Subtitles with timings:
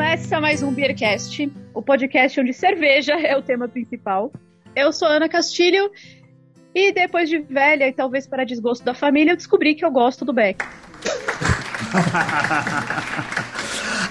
[0.00, 4.32] Começa mais um Beercast, o podcast onde cerveja é o tema principal.
[4.74, 5.90] Eu sou Ana Castilho
[6.74, 10.24] e depois de velha e talvez para desgosto da família, eu descobri que eu gosto
[10.24, 10.64] do Beck.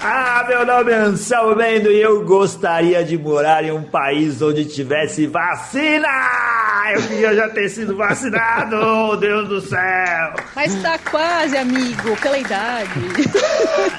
[0.02, 4.64] Ah, meu nome é Anselmo Mendo e eu gostaria de morar em um país onde
[4.64, 6.08] tivesse vacina!
[6.94, 10.32] Eu queria já ter sido vacinado, oh, Deus do céu!
[10.56, 12.90] Mas tá quase, amigo, pela idade.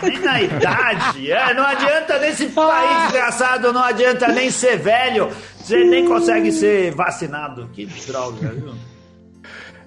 [0.01, 5.83] Nem na idade, é, não adianta nesse país desgraçado, não adianta nem ser velho, você
[5.83, 7.69] nem consegue ser vacinado.
[7.73, 8.73] Que droga, viu?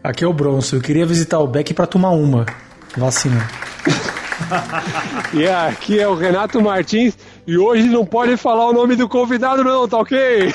[0.02, 2.46] Aqui é o Bronson, eu queria visitar o Beck pra tomar uma
[2.96, 3.48] vacina.
[5.34, 7.16] E aqui é o Renato Martins
[7.46, 10.52] e hoje não pode falar o nome do convidado não, tá ok?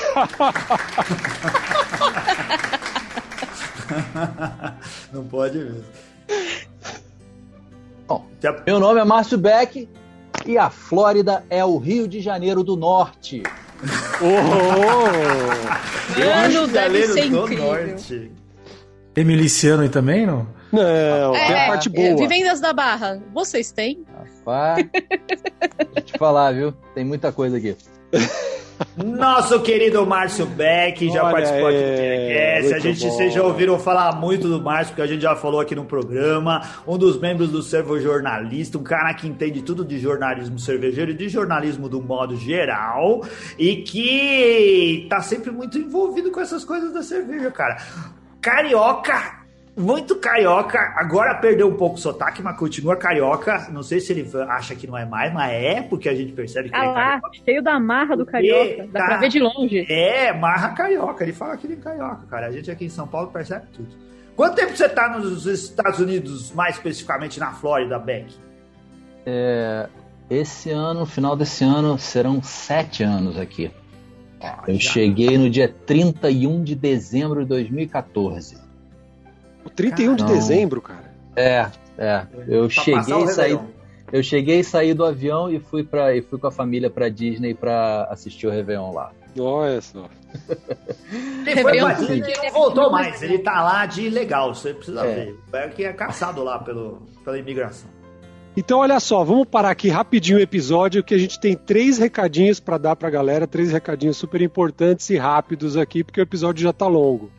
[5.12, 5.84] Não pode mesmo.
[8.06, 8.24] Bom,
[8.66, 9.88] meu nome é Márcio Beck
[10.46, 13.42] e a Flórida é o Rio de Janeiro do Norte.
[14.22, 14.26] Oh,
[16.18, 17.64] Mano, deve Galera ser do incrível.
[17.64, 18.30] Norte.
[19.14, 20.46] Tem miliciano aí também, não?
[20.72, 22.08] Não, tem a parte boa.
[22.08, 24.04] é, Vivendas da Barra, vocês têm?
[24.16, 26.72] Rapaz, deixa eu te falar, viu?
[26.94, 27.76] Tem muita coisa aqui.
[28.96, 32.66] Nosso querido Márcio Beck já Olha participou aqui do Beercast.
[32.66, 33.10] A muito gente, bom.
[33.10, 36.62] vocês já ouviram falar muito do Márcio, porque a gente já falou aqui no programa.
[36.86, 41.14] Um dos membros do Servo Jornalista, um cara que entende tudo de jornalismo cervejeiro e
[41.14, 43.22] de jornalismo do modo geral.
[43.58, 47.76] E que tá sempre muito envolvido com essas coisas da cerveja, cara.
[48.40, 49.39] Carioca
[49.76, 53.68] muito carioca, agora perdeu um pouco o sotaque, mas continua carioca.
[53.70, 56.68] Não sei se ele acha que não é mais, mas é, porque a gente percebe
[56.68, 57.30] que Ah ele é lá, carioca.
[57.44, 58.88] cheio da marra do carioca.
[58.92, 59.86] Dá pra ver de longe.
[59.88, 61.24] É, marra carioca.
[61.24, 62.48] Ele fala que ele é carioca, cara.
[62.48, 63.88] A gente aqui em São Paulo percebe tudo.
[64.36, 68.34] Quanto tempo você tá nos Estados Unidos, mais especificamente na Flórida, Beck?
[70.28, 73.70] Esse ano, no final desse ano, serão sete anos aqui.
[74.66, 74.92] Eu já.
[74.92, 78.69] cheguei no dia 31 de dezembro de 2014.
[79.80, 80.32] O 31 de Não.
[80.32, 81.10] dezembro, cara.
[81.36, 81.66] É,
[81.98, 82.26] é.
[82.48, 83.58] Eu Pra cheguei e saí.
[84.12, 87.08] Eu cheguei e saí do avião e fui para e fui com a família pra
[87.08, 89.12] Disney pra assistir o Réveillon lá.
[89.38, 90.06] Olha só.
[91.12, 93.22] Ele foi Réveillon, pra Disney e não voltou mais.
[93.22, 95.14] Ele tá lá de ilegal, você precisa É.
[95.26, 95.38] ver.
[95.46, 97.88] O Beck é caçado lá pelo, pela imigração.
[98.56, 102.58] Então, olha só, vamos parar aqui rapidinho o episódio, que a gente tem três recadinhos
[102.58, 106.72] para dar pra galera, três recadinhos super importantes e rápidos aqui, porque o episódio já
[106.72, 107.30] tá longo.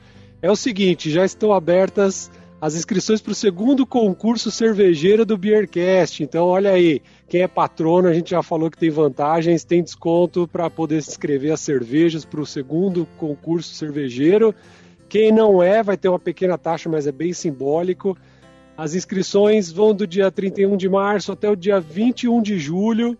[0.41, 6.23] É o seguinte, já estão abertas as inscrições para o segundo concurso cervejeiro do Beercast.
[6.23, 10.47] Então, olha aí, quem é patrono, a gente já falou que tem vantagens, tem desconto
[10.47, 14.53] para poder se inscrever as cervejas para o segundo concurso cervejeiro.
[15.07, 18.17] Quem não é, vai ter uma pequena taxa, mas é bem simbólico.
[18.75, 23.15] As inscrições vão do dia 31 de março até o dia 21 de julho.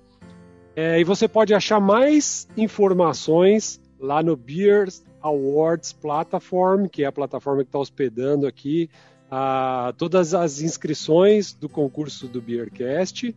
[0.76, 7.12] É, e você pode achar mais informações lá no Beers Awards Platform, que é a
[7.12, 8.90] plataforma que está hospedando aqui
[9.32, 13.34] ah, todas as inscrições do concurso do Beercast.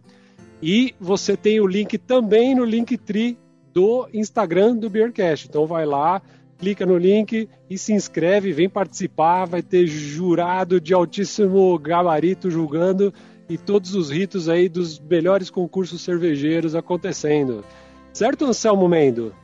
[0.61, 3.39] E você tem o link também no Linktree
[3.73, 5.47] do Instagram do Beercast.
[5.49, 6.21] Então vai lá,
[6.59, 13.13] clica no link e se inscreve, vem participar, vai ter jurado de altíssimo gabarito julgando
[13.49, 17.65] e todos os ritos aí dos melhores concursos cervejeiros acontecendo.
[18.13, 19.35] Certo, Anselmo Mendo?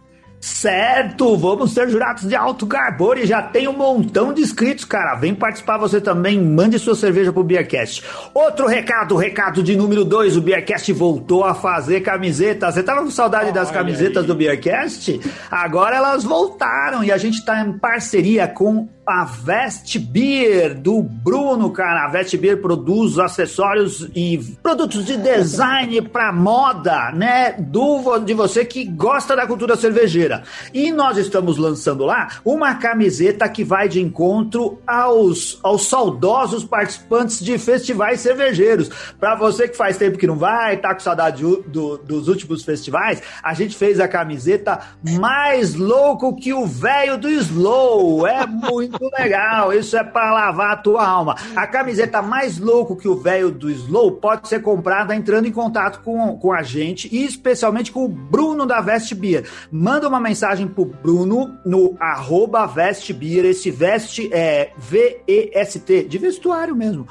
[0.40, 5.14] Certo, vamos ser jurados de alto garbor e já tem um montão de inscritos, cara.
[5.16, 8.02] Vem participar você também, mande sua cerveja pro Beercast.
[8.32, 12.74] Outro recado, recado de número 2, o Beercast voltou a fazer camisetas.
[12.74, 15.20] Você tava com saudade das camisetas do Beercast?
[15.50, 21.70] Agora elas voltaram e a gente tá em parceria com a Vest Beer do Bruno,
[21.70, 22.04] cara.
[22.04, 27.52] A Vest Beer produz acessórios e produtos de design pra moda, né?
[27.58, 30.42] Do, de você que gosta da cultura cervejeira.
[30.72, 37.40] E nós estamos lançando lá uma camiseta que vai de encontro aos, aos saudosos participantes
[37.40, 38.90] de festivais cervejeiros.
[39.18, 43.22] Pra você que faz tempo que não vai, tá com saudade do- dos últimos festivais,
[43.42, 44.78] a gente fez a camiseta
[45.18, 48.26] mais louco que o velho do Slow.
[48.26, 49.72] É muito legal.
[49.72, 51.36] Isso é pra lavar a tua alma.
[51.54, 56.02] A camiseta mais louco que o velho do Slow pode ser comprada entrando em contato
[56.02, 59.48] com, com a gente e especialmente com o Bruno da Vest Beer.
[59.70, 62.70] Manda uma mensagem pro Bruno no arroba.
[63.50, 67.06] Esse Vest é V-E-S-T, de vestuário mesmo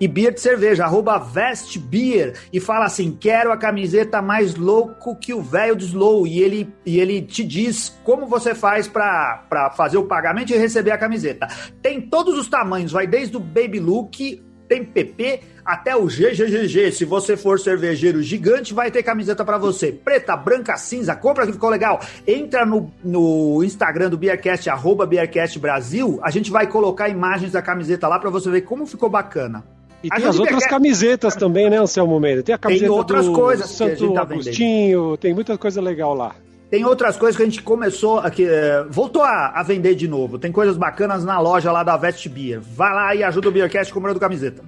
[0.00, 5.14] e beer de cerveja, arroba Vest Beer, e fala assim: quero a camiseta mais louco
[5.16, 6.26] que o velho do Slow.
[6.26, 10.92] E ele, e ele te diz como você faz pra fazer o pagamento e receber
[10.92, 11.46] a camiseta.
[11.82, 16.92] Tem todos os tamanhos, vai desde o Baby Look tem PP até o GGGG.
[16.92, 19.90] Se você for cervejeiro gigante, vai ter camiseta para você.
[19.90, 22.00] Preta, branca, cinza, compra que ficou legal.
[22.24, 27.60] Entra no, no Instagram do Beercast, arroba Beercast Brasil, a gente vai colocar imagens da
[27.60, 29.64] camiseta lá para você ver como ficou bacana.
[30.02, 30.70] E tem as outras quer...
[30.70, 32.44] camisetas também, né, Anselmo Mendes?
[32.44, 35.16] Tem a camiseta tem outras do coisas Santo tá Agostinho, vendendo.
[35.18, 36.34] tem muita coisa legal lá.
[36.70, 40.38] Tem outras coisas que a gente começou aqui, é, voltou a, a, vender de novo.
[40.38, 42.60] Tem coisas bacanas na loja lá da Vest Beer.
[42.60, 44.62] Vai lá e ajuda o Beercast comprando camiseta.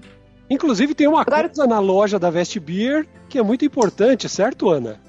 [0.51, 1.49] Inclusive tem uma Agora...
[1.49, 5.01] coisa na loja da Vest Beer que é muito importante, certo, Ana?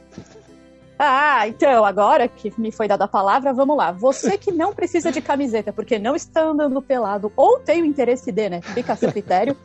[0.97, 3.91] Ah, então, agora que me foi dada a palavra, vamos lá.
[3.91, 8.31] Você que não precisa de camiseta porque não está andando pelado ou tem o interesse
[8.31, 8.61] de, né?
[8.61, 9.57] Fica a seu critério.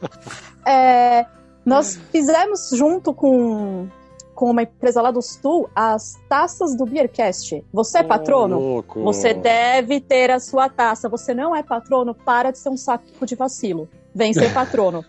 [0.66, 1.26] É,
[1.64, 3.88] nós fizemos junto com
[4.38, 7.64] com uma empresa lá do Sul as taças do Beercast.
[7.72, 8.84] Você é patrono?
[8.88, 11.08] Oh, você deve ter a sua taça.
[11.08, 12.14] Você não é patrono?
[12.14, 13.88] Para de ser um saco de vacilo.
[14.14, 15.04] Vem ser patrono.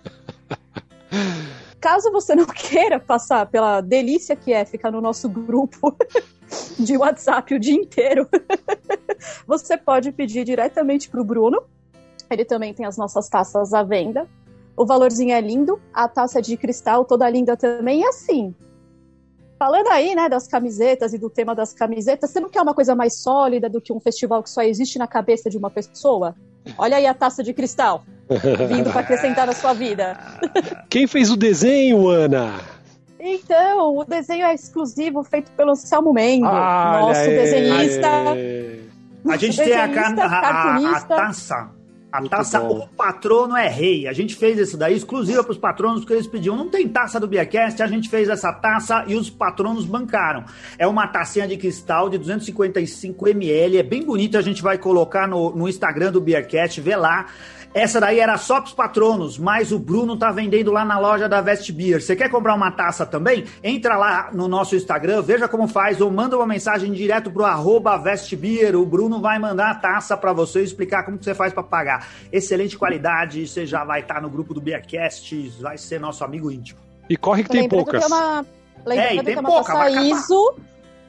[1.80, 5.96] Caso você não queira passar pela delícia que é ficar no nosso grupo
[6.78, 8.28] de WhatsApp o dia inteiro,
[9.46, 11.64] você pode pedir diretamente para o Bruno.
[12.30, 14.28] Ele também tem as nossas taças à venda.
[14.78, 18.02] O valorzinho é lindo, a taça é de cristal toda linda também.
[18.02, 18.54] E assim,
[19.60, 22.96] Falando aí, né, das camisetas e do tema das camisetas, você não quer uma coisa
[22.96, 26.34] mais sólida do que um festival que só existe na cabeça de uma pessoa?
[26.78, 28.04] Olha aí a taça de cristal,
[28.70, 30.18] vindo para acrescentar na sua vida.
[30.90, 32.60] Quem fez o desenho, Ana?
[33.20, 38.08] Então, o desenho é exclusivo, feito pelo Selmo Mendes, nosso aí, desenhista.
[38.32, 38.90] Aí.
[39.28, 41.79] A gente tem a, a, a, a taça
[42.12, 42.80] a Muito taça bom.
[42.80, 44.08] O Patrono é Rei.
[44.08, 46.56] A gente fez isso daí exclusiva para os patronos porque eles pediam.
[46.56, 50.44] Não tem taça do Biacast, a gente fez essa taça e os patronos bancaram.
[50.78, 54.40] É uma tacinha de cristal de 255 ml, é bem bonita.
[54.40, 57.28] A gente vai colocar no, no Instagram do Beercast, vê lá.
[57.74, 61.40] Essa daí era só pros patronos, mas o Bruno tá vendendo lá na loja da
[61.40, 62.02] Vest Beer.
[62.02, 63.46] Você quer comprar uma taça também?
[63.64, 67.96] Entra lá no nosso Instagram, veja como faz, ou manda uma mensagem direto pro arroba
[67.98, 68.76] Vestbeer.
[68.76, 72.08] O Bruno vai mandar a taça para você explicar como que você faz para pagar.
[72.32, 76.52] Excelente qualidade, você já vai estar tá no grupo do Beercast, vai ser nosso amigo
[76.52, 76.80] íntimo.
[77.08, 78.06] E corre que tem poucas.
[78.06, 78.46] Que é uma...
[78.86, 80.56] Lembrando é, e tem que é uma pouca, taça ISO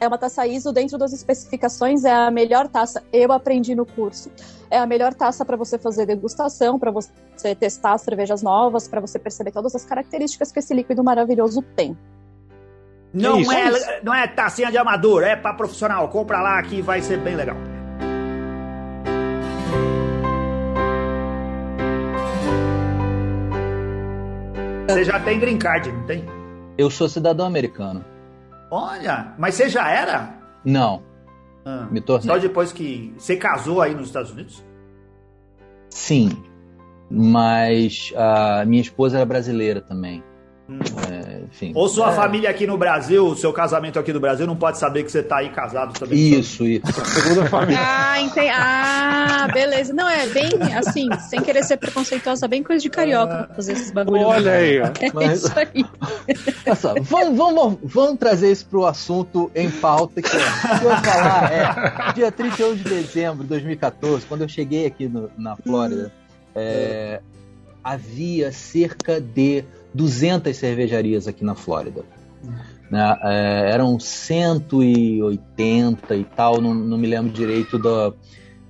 [0.00, 3.04] é uma taça ISO dentro das especificações, é a melhor taça.
[3.12, 4.32] Eu aprendi no curso.
[4.70, 7.12] É a melhor taça para você fazer degustação, para você
[7.58, 11.96] testar cervejas novas, para você perceber todas as características que esse líquido maravilhoso tem.
[13.12, 16.08] Não é, é não é tacinha de amador, é para profissional.
[16.08, 17.56] Compra lá que vai ser bem legal.
[24.88, 26.24] Você já tem green card, não tem?
[26.78, 28.02] Eu sou cidadão americano.
[28.70, 30.34] Olha, mas você já era?
[30.64, 31.02] Não.
[31.64, 32.26] Ah, Me tornei.
[32.26, 34.64] Só depois que você casou aí nos Estados Unidos?
[35.90, 36.30] Sim,
[37.10, 40.22] mas a minha esposa era brasileira também.
[40.68, 40.78] Hum.
[41.10, 41.19] É,
[41.50, 42.14] enfim, Ou sua é...
[42.14, 45.18] família aqui no Brasil, o seu casamento aqui no Brasil, não pode saber que você
[45.18, 46.16] está aí casado também.
[46.16, 46.86] Isso, isso.
[47.04, 47.80] Segunda família.
[47.82, 48.48] Ah, entendi.
[48.48, 49.92] Ah, beleza.
[49.92, 53.90] Não, é bem assim, sem querer ser preconceituosa, bem coisa de carioca ah, fazer esses
[53.90, 54.26] bagulhos.
[54.26, 54.86] Olha aí, ó.
[54.86, 55.42] É Mas...
[55.42, 55.84] isso aí.
[56.66, 60.78] Olha só, vamos, vamos, vamos trazer isso para o assunto em pauta, que é, o
[60.78, 65.28] que eu falar é dia 31 de dezembro de 2014, quando eu cheguei aqui no,
[65.36, 66.12] na Flórida,
[66.54, 67.20] é,
[67.82, 69.64] havia cerca de
[69.94, 72.04] 200 cervejarias aqui na Flórida.
[72.90, 73.16] Né?
[73.22, 78.12] É, eram 180 e tal, não, não me lembro direito da,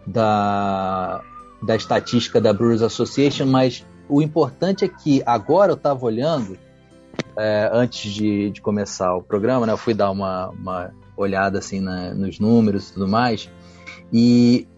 [0.07, 1.23] da,
[1.63, 6.59] da estatística da Brewers Association, mas o importante é que agora eu estava olhando,
[7.37, 11.81] é, antes de, de começar o programa, né, eu fui dar uma, uma olhada assim
[11.81, 13.49] na, nos números e tudo mais,
[14.13, 14.69] e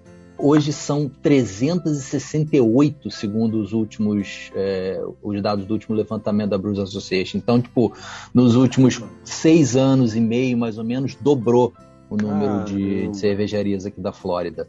[0.45, 7.39] Hoje são 368, segundo os últimos é, os dados do último levantamento da Bruce Association.
[7.39, 7.93] Então, tipo,
[8.35, 11.73] nos últimos seis anos e meio, mais ou menos, dobrou
[12.11, 14.69] o número ah, de, de, cervejarias aqui da Flórida.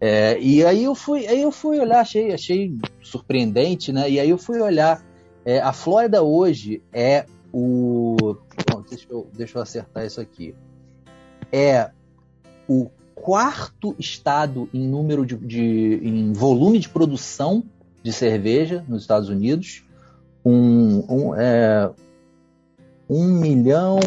[0.00, 4.10] É, e aí eu fui, aí eu fui olhar, achei, achei surpreendente, né?
[4.10, 5.06] E aí eu fui olhar.
[5.44, 8.16] É, a Flórida hoje é o.
[8.68, 10.52] Bom, deixa, eu, deixa eu acertar isso aqui.
[11.52, 11.92] É
[12.68, 12.90] o
[13.22, 17.62] quarto estado em número de, de em volume de produção
[18.02, 19.84] de cerveja nos Estados Unidos,
[20.44, 21.88] um, um, é,
[23.08, 24.00] um milhão,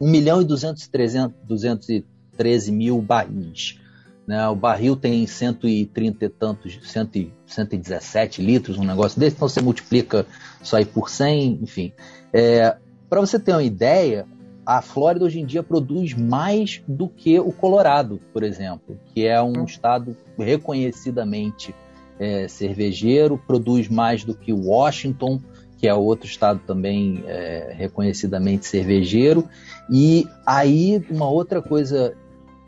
[0.00, 2.04] um milhão e duzentos, trezentos, duzentos e
[2.36, 3.78] treze mil barris.
[4.26, 4.48] Né?
[4.48, 10.26] O barril tem 130 e tantos, 100, 117 litros, um negócio desse, então você multiplica
[10.60, 11.92] isso aí por 100, enfim.
[12.32, 12.76] É,
[13.08, 14.26] Para você ter uma ideia,
[14.64, 19.42] a Flórida hoje em dia produz mais do que o Colorado, por exemplo, que é
[19.42, 21.74] um estado reconhecidamente
[22.18, 25.40] é, cervejeiro, produz mais do que Washington,
[25.78, 29.48] que é outro estado também é, reconhecidamente cervejeiro.
[29.90, 32.16] E aí, uma outra coisa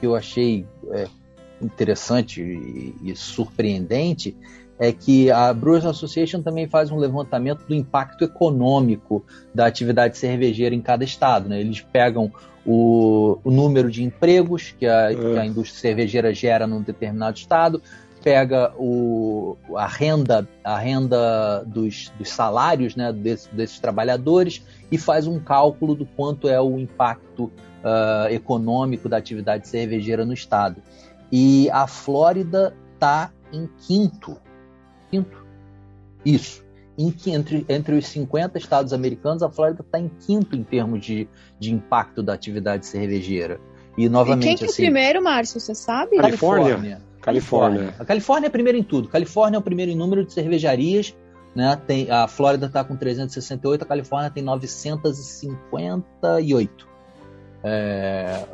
[0.00, 1.06] que eu achei é,
[1.62, 4.36] interessante e, e, surpreendente
[4.78, 10.74] é que a Brewers Association também faz um levantamento do impacto econômico da atividade cervejeira
[10.74, 11.48] em cada estado.
[11.48, 11.60] Né?
[11.60, 12.32] Eles pegam
[12.66, 17.80] o, o número de empregos que a, que a indústria cervejeira gera num determinado estado,
[18.22, 25.26] pega o, a renda, a renda dos, dos salários né, desses, desses trabalhadores e faz
[25.26, 30.82] um cálculo do quanto é o impacto uh, econômico da atividade cervejeira no estado.
[31.30, 34.38] E a Flórida está em quinto.
[35.14, 35.44] Quinto.
[36.24, 36.64] Isso.
[36.96, 41.28] Em, entre, entre os 50 estados americanos, a Flórida está em quinto em termos de,
[41.58, 43.60] de impacto da atividade cervejeira.
[43.96, 44.44] E novamente.
[44.44, 45.60] E quem que é assim, o primeiro, Márcio?
[45.60, 46.16] Você sabe?
[46.16, 46.74] Califórnia.
[46.74, 47.00] Califórnia.
[47.20, 47.94] Califórnia.
[47.98, 49.08] A Califórnia é primeiro em tudo.
[49.08, 51.14] Califórnia é o primeiro em número de cervejarias.
[51.54, 51.78] Né?
[51.86, 56.88] Tem, a Flórida está com 368, a Califórnia tem 958.
[57.62, 58.44] É,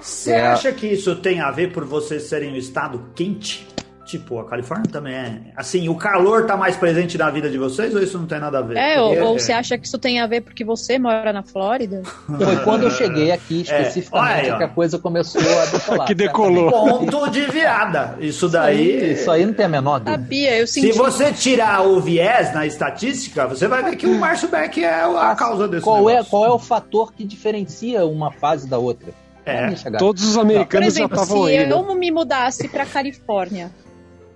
[0.00, 0.46] Você é...
[0.46, 3.66] acha que isso tem a ver por vocês serem um estado quente?
[4.10, 5.40] Tipo, a Califórnia também é.
[5.54, 8.58] Assim, o calor tá mais presente na vida de vocês ou isso não tem nada
[8.58, 8.76] a ver?
[8.76, 12.02] É, ou, ou você acha que isso tem a ver porque você mora na Flórida?
[12.26, 13.62] Foi quando eu cheguei aqui é.
[13.62, 14.56] especificamente é.
[14.56, 16.06] que a coisa começou a decolar.
[16.10, 16.72] que decolou.
[16.72, 18.16] Ponto de viada.
[18.18, 19.12] Isso daí.
[19.12, 20.20] Isso aí não tem a menor dúvida.
[20.20, 20.92] Sabia, eu senti.
[20.92, 25.04] Se você tirar o viés na estatística, você vai ver que o Márcio Beck é
[25.04, 26.18] a causa desse qual negócio.
[26.18, 29.14] é Qual é o fator que diferencia uma fase da outra?
[29.46, 29.70] É.
[29.98, 31.64] Todos os americanos exemplo, já estavam aí.
[31.64, 33.70] Se eu me mudasse pra Califórnia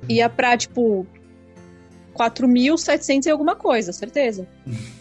[0.09, 1.07] ia pra, tipo,
[2.15, 4.47] 4.700 e alguma coisa, certeza.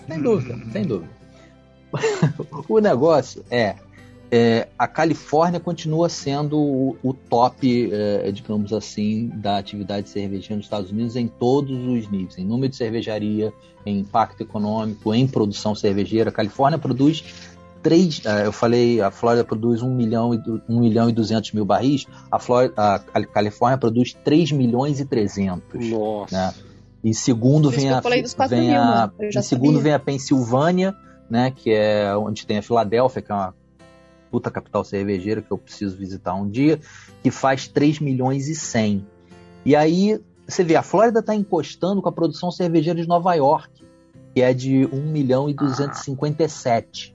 [0.08, 1.12] Sem dúvida, sem dúvida.
[2.68, 3.76] o negócio é,
[4.32, 10.66] é, a Califórnia continua sendo o, o top, é, digamos assim, da atividade cervejeira nos
[10.66, 13.54] Estados Unidos em todos os níveis, em número de cervejaria,
[13.86, 16.32] em impacto econômico, em produção cervejeira.
[16.32, 17.24] A Califórnia produz
[17.84, 21.66] 3, é, eu falei, a Flórida produz 1 milhão e, 1 milhão e 200 mil
[21.66, 25.90] barris, a, Flórida, a Califórnia produz 3 milhões e 300.
[25.90, 26.36] Nossa.
[26.36, 26.54] Né?
[27.04, 28.00] E segundo vem a,
[28.48, 30.96] vem mil, a em segundo vem a Pensilvânia,
[31.30, 33.54] né, que é onde tem a Filadélfia, que é uma
[34.32, 36.80] puta capital cervejeira que eu preciso visitar um dia,
[37.22, 39.06] que faz 3 milhões e 100.
[39.66, 43.84] E aí você vê, a Flórida está encostando com a produção cervejeira de Nova York,
[44.34, 47.13] que é de 1 milhão e 257.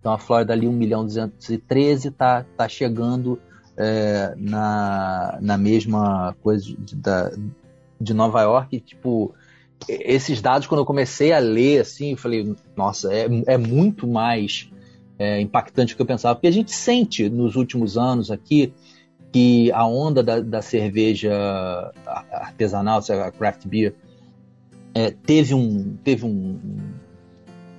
[0.00, 3.38] Então a Flórida ali 1 milhão 213 está tá chegando
[3.76, 7.30] é, na, na mesma coisa de, da,
[8.00, 8.80] de Nova York.
[8.80, 9.34] Tipo,
[9.88, 14.70] esses dados, quando eu comecei a ler, assim, eu falei, nossa, é, é muito mais
[15.18, 16.34] é, impactante do que eu pensava.
[16.34, 18.72] Porque a gente sente nos últimos anos aqui
[19.32, 21.92] que a onda da, da cerveja
[22.32, 23.94] artesanal, a craft beer,
[24.94, 26.58] é, teve um, teve um,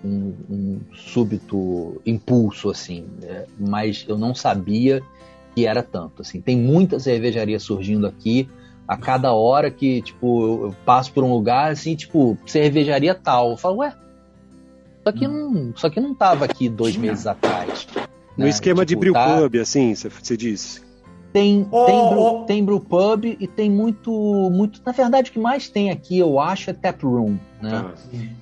[0.04, 5.02] um, um súbito impulso, assim, é, mas eu não sabia
[5.56, 6.42] que era tanto, assim.
[6.42, 8.50] Tem muita cervejaria surgindo aqui,
[8.88, 13.58] a cada hora que, tipo, eu passo por um lugar, assim, tipo, cervejaria tal, eu
[13.58, 13.94] falo, ué,
[15.00, 17.88] isso aqui não, isso aqui não tava aqui dois meses atrás.
[18.38, 18.50] No né?
[18.50, 19.42] esquema tipo, de brew tá...
[19.42, 20.82] pub, assim, você disse?
[21.34, 22.44] Tem, oh, tem, brew, oh.
[22.44, 24.12] tem brew pub e tem muito,
[24.52, 24.82] muito.
[24.86, 27.38] Na verdade, o que mais tem aqui, eu acho, é tap room.
[27.62, 27.72] Né?
[27.74, 27.94] Ah.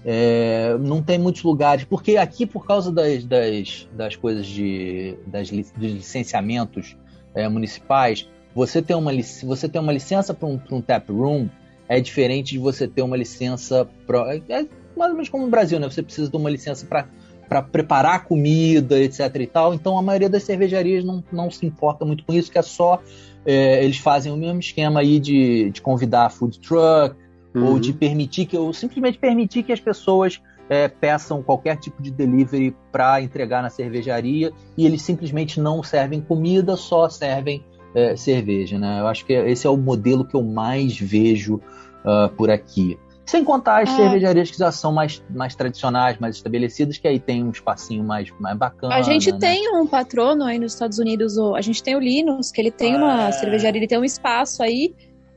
[0.03, 5.49] É, não tem muitos lugares, porque aqui, por causa das, das, das coisas de das,
[5.51, 6.97] dos licenciamentos
[7.35, 9.11] é, municipais, você tem uma,
[9.43, 11.47] você tem uma licença para um, um tap room
[11.89, 13.89] é diferente de você ter uma licença.
[14.05, 15.89] Pra, é, é mais ou menos como no Brasil, né?
[15.89, 17.07] Você precisa de uma licença para
[17.49, 19.73] para preparar comida, etc e tal.
[19.73, 23.01] Então a maioria das cervejarias não, não se importa muito com isso, que é só
[23.45, 27.15] é, eles fazem o mesmo esquema aí de, de convidar food truck
[27.55, 27.65] uhum.
[27.65, 30.39] ou de permitir que ou simplesmente permitir que as pessoas
[30.69, 36.21] é, peçam qualquer tipo de delivery para entregar na cervejaria e eles simplesmente não servem
[36.21, 37.65] comida, só servem
[37.95, 38.99] é, cerveja, né?
[38.99, 42.99] Eu acho que esse é o modelo que eu mais vejo uh, por aqui.
[43.29, 43.95] Sem contar as é.
[43.95, 48.33] cervejarias que já são mais, mais tradicionais, mais estabelecidas, que aí tem um espacinho mais,
[48.39, 48.95] mais bacana.
[48.95, 49.37] A gente né?
[49.37, 52.95] tem um patrono aí nos Estados Unidos, a gente tem o Linus, que ele tem
[52.95, 53.31] uma é.
[53.31, 54.95] cervejaria, ele tem um espaço aí.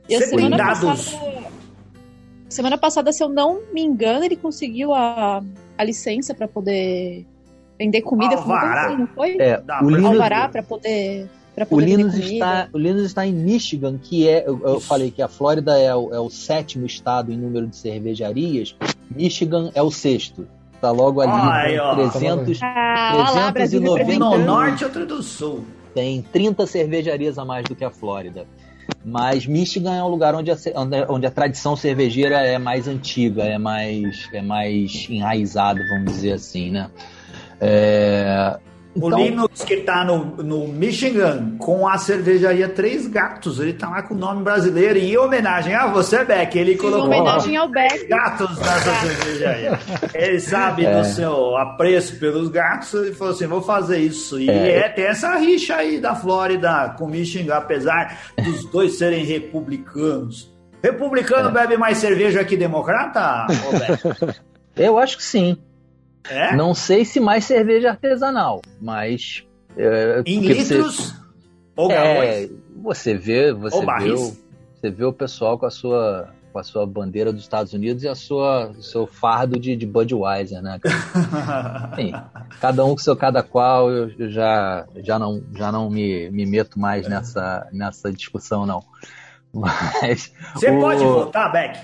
[0.09, 1.43] E a semana passada,
[2.49, 5.43] semana passada, se eu não me engano, ele conseguiu a,
[5.77, 7.27] a licença para poder
[7.77, 8.37] vender comida.
[8.37, 8.87] Alvará.
[8.87, 9.37] Assim, não foi?
[9.39, 11.29] É, o Linus, Alvará para poder
[11.69, 14.43] o Linus, está, o Linus está em Michigan, que é.
[14.47, 17.75] Eu, eu falei que a Flórida é o, é o, sétimo estado em número de
[17.75, 18.75] cervejarias.
[19.09, 20.47] Michigan é o sexto.
[20.73, 21.31] Está logo ali.
[21.31, 24.13] Ai, ó, 300, ah, 390.
[24.13, 25.63] Um no norte, outro do sul.
[25.93, 28.47] Tem 30 cervejarias a mais do que a Flórida.
[29.05, 30.57] Mas Michigan é um lugar onde a,
[31.07, 36.71] onde a tradição cervejeira é mais antiga, é mais, é mais enraizada, vamos dizer assim,
[36.71, 36.89] né?
[37.61, 38.57] É,
[38.95, 39.19] o então...
[39.19, 43.59] Linux que está no, no Michigan com a cervejaria Três Gatos.
[43.59, 46.55] Ele está lá com o nome brasileiro em homenagem a você, Beck.
[46.55, 48.07] Ele colocou em homenagem ao Beck.
[48.07, 49.79] gatos nessa cervejaria.
[50.13, 50.99] Ele sabe é.
[50.99, 54.39] do seu apreço pelos gatos e falou assim: vou fazer isso.
[54.39, 54.79] E é.
[54.79, 54.89] é.
[54.89, 60.53] tem essa rixa aí da Flórida com Michigan, apesar dos dois serem republicanos.
[60.83, 61.51] Republicano é.
[61.51, 63.47] bebe mais cerveja que democrata,
[64.75, 65.57] Eu acho que sim.
[66.29, 66.55] É?
[66.55, 69.45] Não sei se mais cerveja artesanal, mas.
[69.75, 71.13] É, em litros você,
[71.75, 72.47] ou é,
[72.81, 74.37] você vê, você vê, o,
[74.75, 78.07] você vê o pessoal com a sua com a sua bandeira dos Estados Unidos e
[78.07, 80.79] a sua seu fardo de, de Budweiser, né?
[81.97, 82.13] Enfim,
[82.61, 86.45] cada um com seu cada qual, eu, eu, já já não já não me, me
[86.45, 88.83] meto mais nessa nessa discussão não.
[89.51, 90.79] Mas você o...
[90.79, 91.79] pode votar, Beck?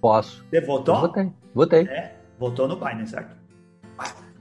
[0.00, 0.44] Posso.
[0.50, 0.94] Você votou?
[0.96, 1.32] Eu votei.
[1.54, 1.82] Votei.
[1.84, 3.35] É, votou no Biden, certo?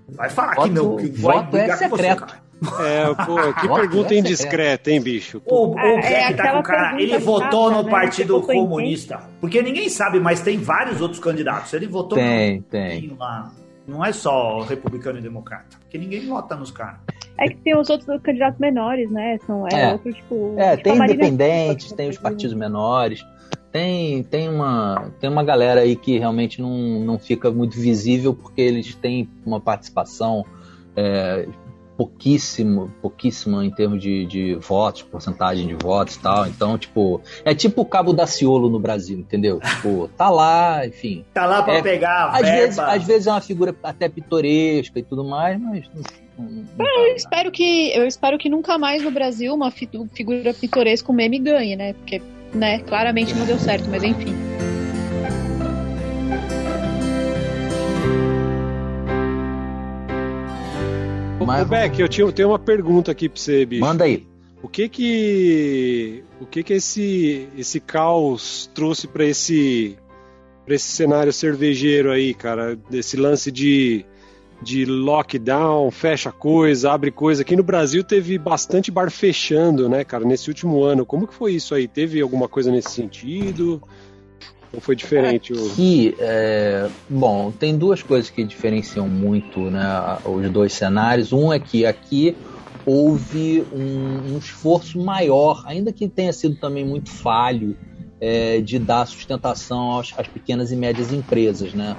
[0.09, 2.25] Vai falar voto, que não, que vai voto é secreto.
[2.61, 5.41] Você, é, pô, que voto pergunta é indiscreta, hein, bicho?
[5.45, 7.91] O, o é, tá com cara, ele votou no né?
[7.91, 11.73] Partido Comunista, porque ninguém sabe, mas tem vários outros candidatos.
[11.73, 13.15] Ele votou tem, no, tem.
[13.19, 13.51] lá.
[13.87, 16.99] Não é só republicano e democrata, porque ninguém vota nos caras.
[17.37, 19.37] É que tem os outros candidatos menores, né?
[19.45, 19.91] São, é, é.
[19.91, 20.55] outro, tipo.
[20.57, 23.23] É, tipo tem independentes, tem os partidos menores
[23.75, 28.61] tem, tem, uma, tem uma galera aí que realmente não, não fica muito visível porque
[28.61, 30.45] eles têm uma participação
[30.95, 31.45] é,
[31.97, 36.47] pouquíssimo, pouquíssima em termos de, de votos, porcentagem de votos e tal.
[36.47, 39.59] Então, tipo, é tipo o Cabo da Ciolo no Brasil, entendeu?
[39.75, 41.25] Tipo, tá lá, enfim.
[41.33, 45.03] Tá lá pra é, pegar às vezes, às vezes é uma figura até pitoresca e
[45.03, 45.85] tudo mais, mas...
[46.39, 46.45] Não,
[46.77, 51.15] não eu, espero que, eu espero que nunca mais no Brasil uma figura pitoresca, um
[51.15, 51.91] meme ganhe, né?
[51.91, 52.21] Porque
[52.55, 52.79] né?
[52.79, 54.35] Claramente não deu certo, mas enfim.
[61.45, 61.61] Mas...
[61.61, 63.81] Ô, Beck, eu, tinha, tenho uma pergunta aqui pra você, bicho.
[63.81, 64.25] Manda aí.
[64.63, 69.95] O que que o que que esse esse caos trouxe para esse
[70.65, 72.75] para esse cenário cervejeiro aí, cara?
[72.89, 74.03] Desse lance de
[74.61, 77.41] de lockdown, fecha coisa, abre coisa.
[77.41, 81.05] Aqui no Brasil teve bastante bar fechando, né, cara, nesse último ano.
[81.05, 81.87] Como que foi isso aí?
[81.87, 83.81] Teve alguma coisa nesse sentido?
[84.73, 85.53] Ou foi diferente?
[85.53, 89.85] Aqui, é, bom, tem duas coisas que diferenciam muito, né,
[90.25, 91.31] os dois cenários.
[91.31, 92.35] Um é que aqui
[92.85, 97.75] houve um, um esforço maior, ainda que tenha sido também muito falho,
[98.19, 101.95] é, de dar sustentação às, às pequenas e médias empresas, né?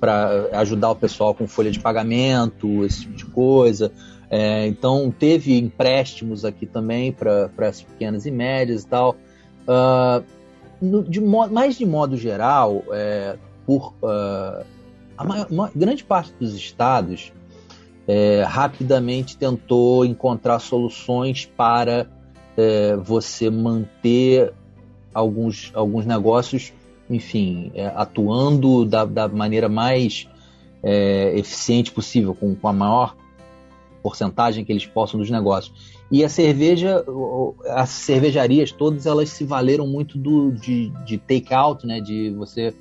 [0.00, 3.92] Para ajudar o pessoal com folha de pagamento, esse tipo de coisa.
[4.28, 9.16] É, então teve empréstimos aqui também para as pequenas e médias e tal.
[9.68, 10.24] Uh,
[10.80, 14.64] no, de mais de modo geral, é, por uh,
[15.16, 17.32] a maior, uma grande parte dos estados
[18.06, 22.06] é, rapidamente tentou encontrar soluções para
[22.56, 24.52] é, você manter
[25.12, 26.72] alguns, alguns negócios
[27.08, 30.28] enfim, é, atuando da, da, maneira mais
[30.82, 33.16] é, eficiente possível, com, com, a maior
[34.02, 35.96] porcentagem que eles possam dos negócios.
[36.10, 37.04] E a cerveja,
[37.70, 42.72] as cervejarias todas, elas se valeram muito do, de, de take-out, né, de você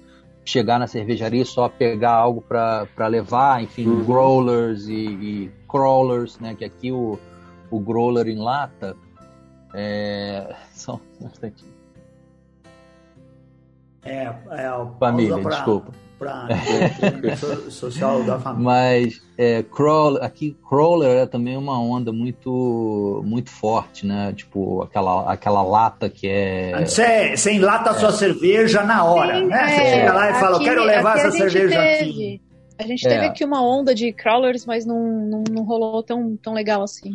[0.44, 4.04] chegar na cervejaria e só pegar algo para levar, enfim, uhum.
[4.04, 7.18] growlers e, e, crawlers, né, que aqui o,
[7.72, 8.96] o growler em lata
[9.74, 11.64] é, são bastante
[14.06, 15.92] é, é família, pra, desculpa.
[16.20, 16.48] Pra,
[17.70, 18.64] social da família.
[18.64, 24.32] Mas é, crawler, aqui crawler é também uma onda muito muito forte, né?
[24.34, 26.86] Tipo aquela, aquela lata que é.
[26.86, 28.14] Você, você enlata a sua é.
[28.14, 29.68] cerveja na hora, Sim, né?
[29.68, 29.96] Você é.
[29.96, 32.10] chega lá e fala, aqui, eu quero levar essa cerveja teve.
[32.10, 32.42] aqui.
[32.78, 33.28] A gente teve é.
[33.28, 37.14] aqui uma onda de crawlers, mas não, não, não rolou tão, tão legal assim.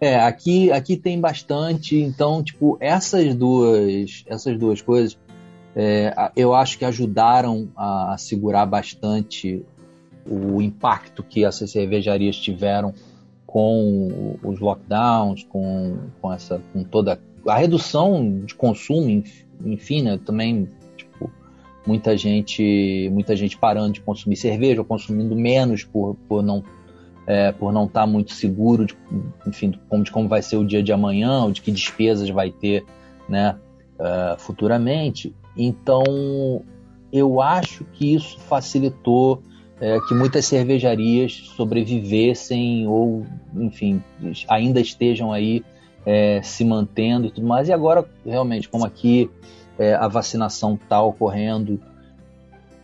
[0.00, 5.16] É, aqui, aqui tem bastante, então, tipo, essas duas, essas duas coisas,
[5.74, 9.64] é, eu acho que ajudaram a, segurar bastante
[10.26, 12.94] o impacto que essas cervejarias tiveram
[13.46, 19.22] com os lockdowns, com, com essa, com toda a redução de consumo,
[19.64, 21.30] enfim, né, também tipo,
[21.86, 26.62] muita gente, muita gente parando de consumir cerveja, ou consumindo menos por, por não
[27.26, 28.96] é, por não estar tá muito seguro de,
[29.46, 32.28] enfim, de como, de como vai ser o dia de amanhã, ou de que despesas
[32.30, 32.84] vai ter,
[33.28, 33.56] né,
[33.98, 35.32] uh, futuramente.
[35.56, 36.62] Então,
[37.12, 39.42] eu acho que isso facilitou
[39.80, 44.02] é, que muitas cervejarias sobrevivessem ou, enfim,
[44.48, 45.64] ainda estejam aí
[46.06, 47.68] é, se mantendo e tudo mais.
[47.68, 49.30] E agora, realmente, como aqui
[49.78, 51.80] é, a vacinação está ocorrendo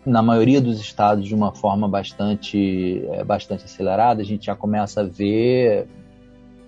[0.04, 5.02] na maioria dos estados de uma forma bastante, é, bastante acelerada, a gente já começa
[5.02, 5.87] a ver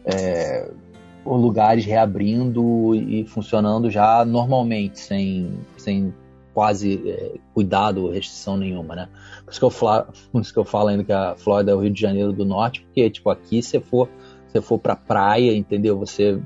[0.04, 0.70] é,
[1.24, 6.12] lugares reabrindo e funcionando já normalmente, sem, sem
[6.52, 9.08] quase é, cuidado ou restrição nenhuma, né?
[9.44, 11.74] Por isso, que eu falo, por isso que eu falo ainda que a Flórida é
[11.74, 14.08] o Rio de Janeiro do Norte, porque, tipo, aqui se for,
[14.48, 15.98] se for pra praia, entendeu?
[15.98, 16.40] Você,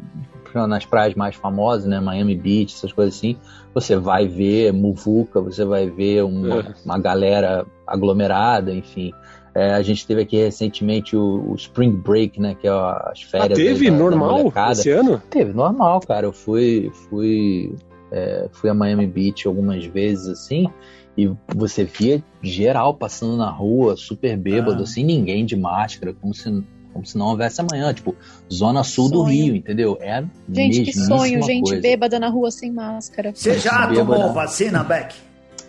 [0.55, 2.01] nas praias mais famosas, né?
[2.01, 3.37] Miami Beach, essas coisas assim,
[3.73, 6.75] você vai ver muvuca, você vai ver uma, é.
[6.85, 9.13] uma galera aglomerada, enfim.
[9.55, 12.57] É, a gente teve aqui recentemente o, o, Spring Break, né?
[12.61, 13.53] Que é as férias.
[13.53, 15.23] Ah, teve da, normal da esse ano?
[15.31, 16.27] Teve normal, cara.
[16.27, 17.73] Eu fui, fui,
[18.11, 20.69] é, fui a Miami Beach algumas vezes assim
[21.17, 24.83] e você via geral passando na rua, super bêbado, ah.
[24.83, 27.93] assim, ninguém de máscara, como se, como se não houvesse amanhã.
[27.95, 28.17] Tipo,
[28.53, 29.23] zona sul sonho.
[29.23, 29.97] do Rio, entendeu?
[30.01, 31.81] É gente, que sonho, gente coisa.
[31.81, 33.33] bêbada na rua sem máscara.
[33.33, 35.15] Você já tomou vacina, Beck?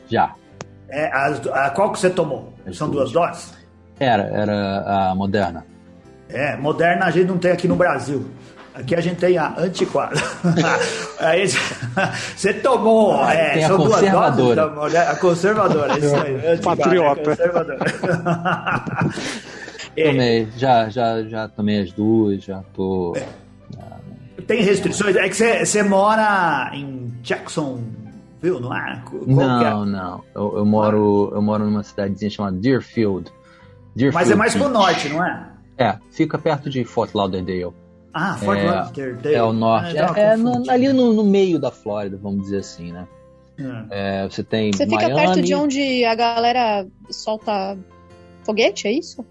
[0.09, 0.33] Já.
[0.89, 1.27] É, a,
[1.65, 2.53] a, qual que você tomou?
[2.65, 3.53] As São duas doses?
[3.99, 5.65] Era, era a Moderna.
[6.29, 8.25] É, Moderna a gente não tem aqui no Brasil.
[8.73, 10.21] Aqui a gente tem a antiquada.
[11.19, 11.47] aí
[12.35, 13.15] você tomou.
[13.15, 14.67] Ah, é, tem a conservadora.
[14.67, 16.57] Doses, a conservadora, isso aí.
[16.59, 17.23] Patriota.
[17.23, 17.79] Conservadora.
[19.95, 20.03] é.
[20.03, 23.13] Tomei, já, já, já tomei as duas, já tô.
[23.15, 23.45] É.
[24.45, 25.15] Tem restrições?
[25.15, 29.01] É que você mora em Jacksonville, não é?
[29.05, 29.85] Qual não, é?
[29.85, 30.23] não.
[30.35, 33.31] Eu, eu, moro, eu moro numa cidadezinha chamada Deerfield.
[33.95, 35.47] Deerfield Mas é mais pro norte, não é?
[35.77, 37.73] É, fica perto de Fort Lauderdale.
[38.13, 39.35] Ah, Fort é, Lauderdale.
[39.35, 39.97] É o norte.
[39.97, 43.07] Ah, é, é no, ali no, no, meio da Flórida, vamos dizer assim, né?
[43.89, 44.27] É.
[44.29, 45.15] você tem Você fica Miami.
[45.15, 47.77] perto de onde a galera solta
[48.43, 49.25] foguete, é isso?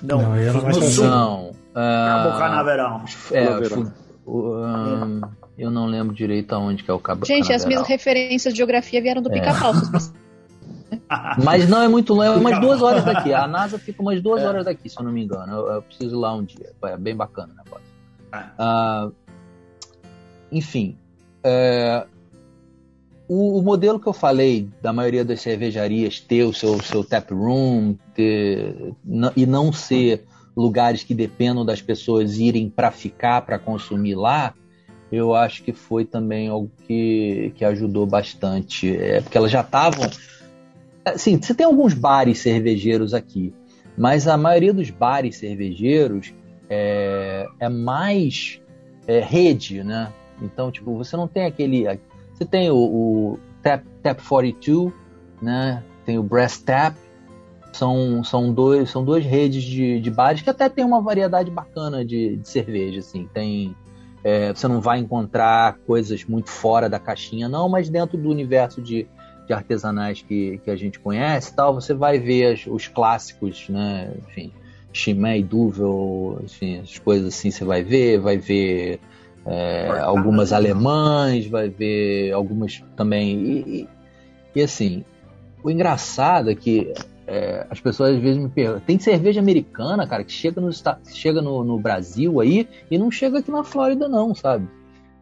[0.00, 0.72] Não, não, eu não.
[0.72, 1.04] sul.
[1.04, 1.50] Não.
[1.74, 3.04] Cabo uh, Canaveral.
[3.32, 3.92] É, fu,
[4.26, 5.20] um,
[5.56, 7.56] eu não lembro direito aonde que é o Cabo Gente, Canaveral.
[7.56, 9.72] as minhas referências de geografia vieram do pica-pau.
[11.42, 13.32] Mas não é muito longe, é umas duas horas daqui.
[13.32, 14.46] A NASA fica umas duas é.
[14.46, 15.52] horas daqui, se eu não me engano.
[15.52, 16.72] Eu, eu preciso ir lá um dia.
[16.84, 17.88] É bem bacana o negócio.
[18.58, 19.12] Uh,
[20.52, 20.96] enfim,
[21.42, 22.06] é,
[23.26, 27.30] o, o, modelo que eu falei da maioria das cervejarias ter o seu, seu tap
[27.30, 28.94] room ter,
[29.36, 30.24] e não ser
[30.56, 34.54] lugares que dependam das pessoas irem para ficar, para consumir lá,
[35.10, 38.94] eu acho que foi também algo que, que ajudou bastante.
[38.96, 40.08] É, porque elas já estavam
[41.10, 43.52] Assim, você tem alguns bares cervejeiros aqui,
[43.96, 46.32] mas a maioria dos bares cervejeiros
[46.68, 48.60] é, é mais
[49.06, 50.12] é, rede, né?
[50.40, 51.84] Então, tipo, você não tem aquele.
[52.32, 54.92] Você tem o, o Tap, Tap 42,
[55.42, 55.82] né?
[56.04, 56.96] Tem o Brass Tap.
[57.72, 62.04] São, são, dois, são duas redes de, de bares que até tem uma variedade bacana
[62.04, 63.28] de, de cerveja, assim.
[63.32, 63.76] Tem,
[64.24, 68.80] é, você não vai encontrar coisas muito fora da caixinha, não, mas dentro do universo
[68.80, 69.06] de,
[69.48, 74.12] de artesanais que, que a gente conhece tal, você vai ver as, os clássicos, né?
[74.28, 74.52] Enfim,
[74.92, 79.00] Chimay, Duvel, enfim, as coisas assim você vai ver, vai ver
[79.46, 83.40] é, algumas alemães, vai ver algumas também.
[83.40, 83.88] E, e,
[84.54, 85.04] e assim,
[85.64, 86.92] o engraçado é que
[87.26, 90.70] é, as pessoas às vezes me perguntam: tem cerveja americana, cara, que chega, no,
[91.12, 94.68] chega no, no Brasil aí e não chega aqui na Flórida, não, sabe?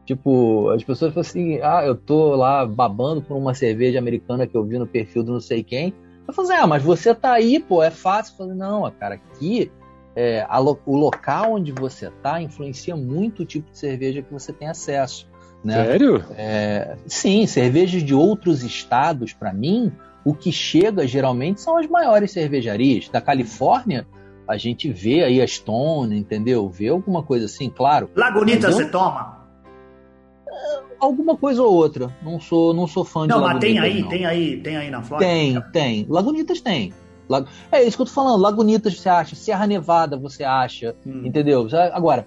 [0.07, 4.57] Tipo, as pessoas falam assim: ah, eu tô lá babando por uma cerveja americana que
[4.57, 5.93] eu vi no perfil do não sei quem.
[6.27, 8.33] Eu falo assim, ah, mas você tá aí, pô, é fácil.
[8.33, 9.71] Eu falo, não, cara, aqui
[10.15, 14.53] é, lo, o local onde você tá influencia muito o tipo de cerveja que você
[14.53, 15.29] tem acesso.
[15.63, 15.75] Né?
[15.75, 16.25] Sério?
[16.37, 19.93] É, sim, cervejas de outros estados, para mim,
[20.25, 23.09] o que chega geralmente são as maiores cervejarias.
[23.09, 24.07] Da Califórnia,
[24.49, 26.69] a gente vê aí a Stone, entendeu?
[26.69, 28.09] Vê alguma coisa assim, claro.
[28.15, 29.36] Lagunita você toma?
[30.99, 32.15] Alguma coisa ou outra.
[32.23, 33.75] Não sou, não sou fã não, de Lagunitas.
[33.75, 34.09] Não, mas tem aí, não.
[34.09, 35.31] tem aí, tem aí na Flórida?
[35.31, 36.07] Tem, tem.
[36.09, 36.93] Lagunitas tem.
[37.73, 38.41] É isso que eu tô falando.
[38.41, 41.23] Lagunitas você acha, Serra Nevada você acha, hum.
[41.25, 41.67] entendeu?
[41.93, 42.27] Agora,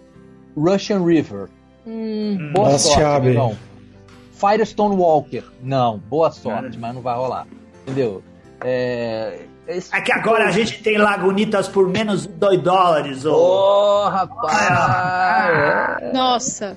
[0.55, 1.49] Russian River.
[1.87, 3.57] Hum, boa Nossa, sorte, irmão.
[4.33, 5.43] Firestone Walker.
[5.61, 7.47] Não, boa sorte, mas não vai rolar.
[7.83, 8.21] Entendeu?
[8.61, 9.45] É,
[9.91, 13.25] é que agora a gente tem Lagunitas por menos de 2 dólares.
[13.25, 14.09] Ô, oh.
[14.09, 14.67] rapaz!
[14.71, 16.75] Ah, Nossa!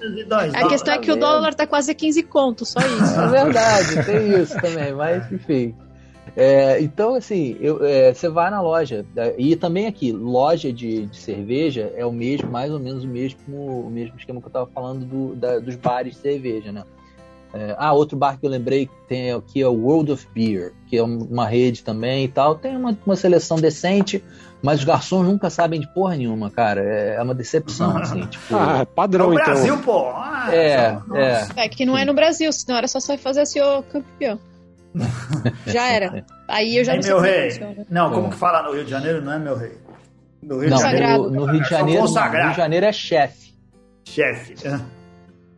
[0.55, 3.21] A questão é que o dólar tá quase 15 contos, só isso.
[3.21, 5.75] É verdade, tem isso também, mas enfim.
[6.37, 11.17] É, então, assim, é, você vai na loja, é, e também aqui, loja de, de,
[11.17, 14.67] cerveja é o mesmo, mais ou menos o mesmo, o mesmo esquema que eu tava
[14.67, 16.85] falando do, da, dos bares de cerveja, né?
[17.55, 20.73] É, ah, outro bar que eu lembrei que tem aqui é o World of Beer,
[20.89, 22.55] que é uma rede também e tal.
[22.55, 24.25] Tem uma, uma seleção decente,
[24.63, 26.81] mas os garçons nunca sabem de porra nenhuma, cara.
[26.83, 28.25] É, é uma decepção, assim.
[28.27, 28.57] Tipo...
[28.57, 29.45] Ah, padrão, no então.
[29.53, 30.09] Brasil, pô.
[30.09, 31.47] Ah, É, é.
[31.65, 34.39] É que não é no Brasil, senão era só só fazer assim, ô campeão.
[35.67, 36.25] Já era.
[36.49, 37.51] Aí eu já Ei, não sei meu é rei.
[37.51, 37.87] funciona.
[37.91, 38.31] Não, como É.
[38.31, 39.23] que fala no Rio de Janeiro?
[39.23, 39.73] Não é meu rei.
[40.43, 42.31] No Rio Não, de Janeiro, no, no Rio de Janeiro, não, no.
[42.31, 43.55] Rio de Janeiro é chefe.
[44.07, 44.55] chefe.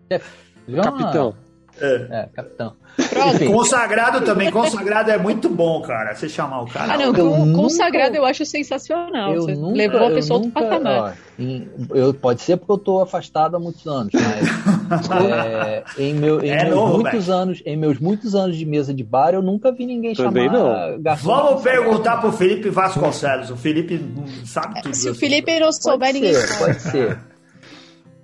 [0.08, 1.34] Já- Capitão.
[1.80, 2.06] É.
[2.10, 2.74] É, capitão.
[3.10, 3.34] Pronto.
[3.34, 3.52] Enfim.
[3.52, 4.48] Consagrado também.
[4.50, 6.14] Consagrado é muito bom, cara.
[6.14, 6.94] Você chamar o cara.
[6.94, 9.34] Ah, não, Eu com, nunca- consagrado eu acho sensacional.
[9.34, 11.16] Eu Você nunca, levou a eu pessoa nunca, do patamar.
[11.38, 16.14] ó, em- eu, pode ser porque eu tô afastado há muitos anos, mas é, em,
[16.14, 19.34] meu, em É meus novo, muitos anos, em meus muitos anos de mesa de bar,
[19.34, 20.58] eu nunca vi ninguém Também chamar
[20.92, 21.02] não.
[21.02, 21.26] garçom.
[21.26, 23.50] Vamos perguntar pro Felipe Vasconcelos.
[23.50, 24.00] O Felipe
[24.44, 24.94] sabe tudo.
[24.94, 26.64] Se o Felipe não souber, Pode ninguém ser, sabe.
[26.64, 27.18] pode ser.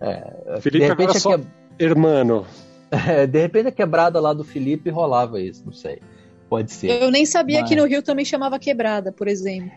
[0.00, 1.44] É, Felipe de repente agora só- que-
[1.80, 2.46] Hermano.
[2.90, 6.00] É, de repente a quebrada lá do Felipe rolava isso, não sei.
[6.48, 6.90] Pode ser.
[7.02, 9.70] Eu nem sabia Mas- que no Rio também chamava quebrada, por exemplo.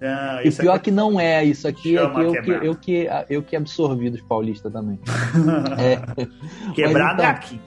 [0.00, 2.74] Não, E isso pior aqui- que não é, isso aqui é que eu, que, eu,
[2.76, 4.98] que, eu que absorvi dos paulistas também.
[5.78, 7.60] É, Quebrada Mas é então- aqui.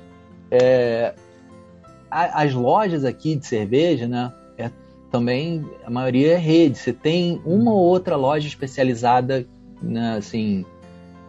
[2.12, 4.31] a- as lojas aqui de cerveja, né?
[4.58, 4.69] É,
[5.12, 6.77] também a maioria é rede.
[6.77, 9.45] Você tem uma ou outra loja especializada,
[9.81, 10.65] né, assim.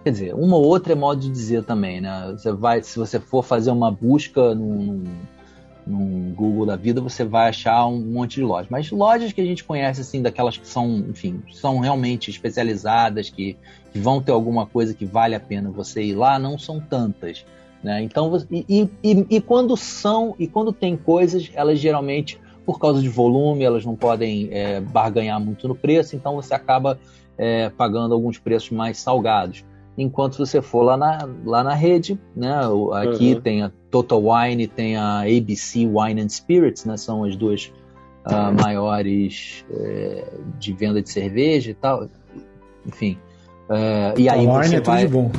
[0.06, 2.28] Quer dizer, uma ou outra é modo de dizer também, né?
[2.30, 5.02] Você vai, se você for fazer uma busca num,
[6.32, 8.68] Google da vida, você vai achar um monte de lojas.
[8.70, 13.56] Mas lojas que a gente conhece, assim, daquelas que são, enfim, são realmente especializadas, que,
[13.92, 17.44] que vão ter alguma coisa que vale a pena você ir lá, não são tantas.
[17.82, 18.00] Né?
[18.00, 23.08] Então, e, e- e quando são, e quando tem coisas, elas geralmente, por causa de
[23.08, 26.96] volume, elas não podem é, barganhar muito no preço, então você acaba
[27.36, 29.64] é, pagando alguns preços mais salgados.
[29.98, 32.52] Enquanto você for lá na, lá na rede, né?
[32.94, 33.40] Aqui Uhum.
[33.40, 36.96] tem a Total Wine, tem a ABC Wine and Spirits, né?
[36.98, 37.72] São as duas
[38.24, 40.24] ah, maiores é,
[40.58, 42.08] de venda de cerveja e tal.
[42.86, 43.18] Enfim.
[43.70, 45.32] É, e aí você é tudo de bom.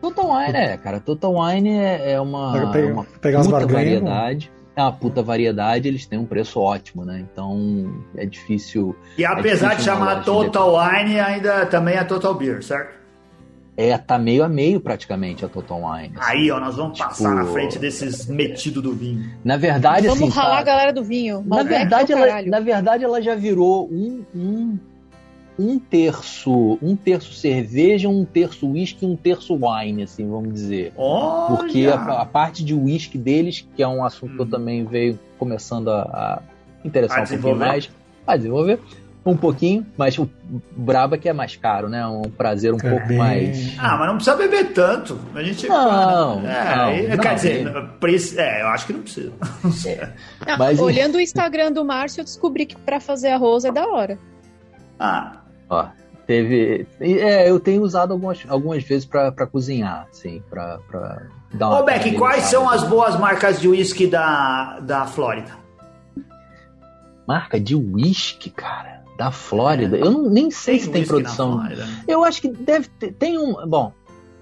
[0.00, 1.00] Total Wine é, cara.
[1.00, 4.52] Total Wine é, é uma, Pega- pega- uma pegar umas puta barganhas, variedade.
[4.74, 7.22] É uma puta variedade, eles têm um preço ótimo, né?
[7.30, 8.96] Então é difícil.
[9.18, 13.01] E apesar de difícil uma chamar loja Total Wine, ainda também é Total Beer, certo?
[13.74, 16.12] É, tá meio a meio praticamente a Total Wine.
[16.18, 16.30] assim.
[16.36, 19.30] Aí, ó, nós vamos passar Tipo- na frente desses metidos do vinho.
[19.42, 20.30] Na verdade, Vamos assim.
[20.38, 21.40] ralar tá- a galera do vinho.
[21.40, 24.78] na, Malbec verdade, é ela, na verdade, ela já virou um, um,
[25.58, 26.78] um terço.
[26.82, 30.92] Um terço cerveja, um terço whisky, um terço wine, assim, vamos dizer.
[30.96, 31.56] Olha!
[31.56, 34.50] Porque a, a parte de whisky deles, que é um assunto que eu Hum.
[34.50, 36.42] também veio começando a, a
[36.86, 37.90] interessar A um pouquinho mais,
[38.26, 38.78] a desenvolver
[39.24, 40.28] um pouquinho, mas o
[40.76, 42.04] braba que é mais caro, né?
[42.06, 43.76] Um prazer um É pouco mais.
[43.78, 45.18] Ah, mas não precisa beber tanto.
[45.34, 45.68] A gente.
[45.68, 48.42] Não, é, não, aí- não, quer dizer, não.
[48.42, 49.32] é, eu acho que não precisa.
[50.46, 53.86] Ah, Mas- olhando o Instagram do Márcio, eu descobri que pra fazer arroz é da
[53.86, 54.18] hora.
[54.98, 55.36] Ah,
[55.70, 55.86] Ó,
[56.26, 56.86] teve.
[57.00, 61.22] É, eu tenho usado algumas, algumas vezes pra pra cozinhar, assim, pra, pra
[61.54, 61.80] dar uma.
[61.80, 65.62] Ô, Beck, quais são as boas marcas de uísque da, da Flórida?
[67.26, 69.96] Marca de whisky, cara, da Flórida.
[69.96, 71.62] Eu não, nem sei se tem uísque na produção.
[72.08, 73.12] Eu acho que deve ter.
[73.12, 73.54] Tem um.
[73.66, 73.92] Bom,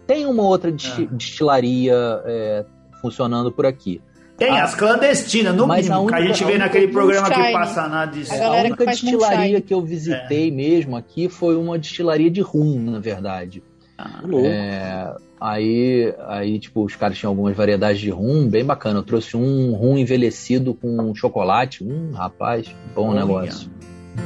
[0.07, 1.15] tem uma outra desti- Ah.
[1.15, 2.65] destilaria é,
[3.01, 4.01] funcionando por aqui.
[4.37, 6.65] Tem Ah, as clandestinas, no mas mínimo, a que a única- gente a vê única-
[6.67, 8.41] naquele programa que passa na A Disney.
[8.41, 12.81] A que única faz destilaria que eu visitei mesmo aqui foi uma destilaria de rum,
[12.91, 13.63] na verdade.
[13.99, 14.47] Ah, Louco.
[14.47, 19.01] É, aí, aí, tipo, os caras tinham algumas variedades de rum, bem bacana.
[19.01, 21.85] Eu trouxe um rum envelhecido com chocolate.
[21.85, 23.21] Hum, rapaz, bom Olha.
[23.21, 23.71] negócio.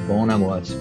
[0.06, 0.76] Bom negócio.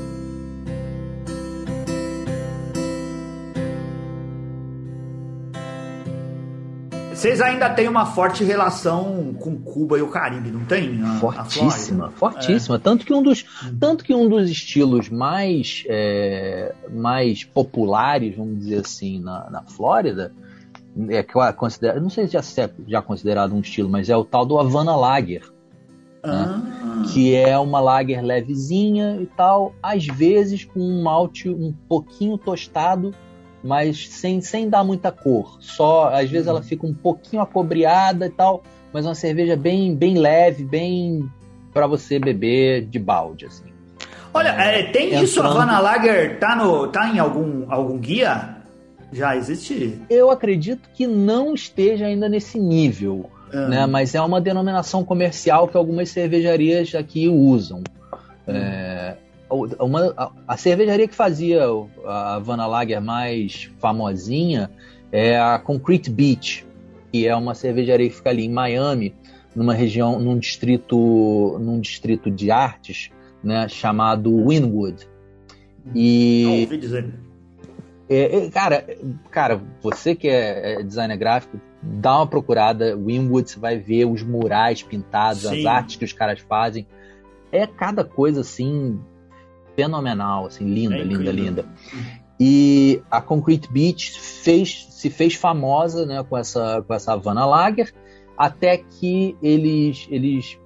[7.14, 11.02] Vocês ainda têm uma forte relação com Cuba e o Caribe, não tem?
[11.04, 12.42] A- a Fortíssima, Flórida?
[12.42, 12.80] fortíssima.
[12.80, 13.46] Tanto que um dos,
[13.80, 20.34] tanto que um dos estilos mais, é, mais populares, vamos dizer assim, na, na Flórida,
[21.10, 24.18] é que eu considero, não sei se já é já considerado um estilo, mas é
[24.18, 25.44] o tal do Havana Lager.
[26.24, 26.62] Ah,
[27.12, 33.14] que é uma lager levezinha e tal, às vezes com um malte um pouquinho tostado,
[33.64, 35.58] mas sem, sem dar muita cor.
[35.60, 40.18] Só às vezes ela fica um pouquinho acobreada e tal, mas uma cerveja bem bem
[40.18, 41.30] leve, bem
[41.74, 43.66] para você beber de balde assim.
[44.34, 48.58] Olha, é, tem isso, a Entrando- Havana Lager tá, no, tá em algum, algum guia?
[49.12, 50.00] Já existe?
[50.10, 53.86] Eu acredito que não esteja ainda nesse nível, Ah, né?
[53.86, 57.84] Mas é uma denominação comercial que algumas cervejarias aqui usam.
[58.48, 59.16] É,
[59.80, 61.64] uma, a, a cervejaria que fazia
[62.06, 64.72] a Havana Lager mais famosinha
[65.12, 66.66] é a Concrete Beach,
[67.12, 69.14] que é uma cervejaria que fica ali em Miami,
[69.56, 73.12] numa região, num distrito, num distrito de artes,
[73.44, 75.08] né, chamado Winwood.
[75.94, 76.68] E
[78.10, 78.86] é, é, cara,
[79.30, 84.24] cara, você que é, é designer gráfico, dá uma procurada, Winwood, você vai ver os
[84.24, 85.60] murais pintados, Sim.
[85.60, 86.88] as artes que os caras fazem.
[87.52, 89.00] É cada coisa assim
[89.76, 91.66] fenomenal, assim, linda, é linda, linda.
[92.40, 97.94] E a Concrete Beach fez, se fez famosa né, com, essa, com essa Havana Lager,
[98.38, 100.58] até que eles, eles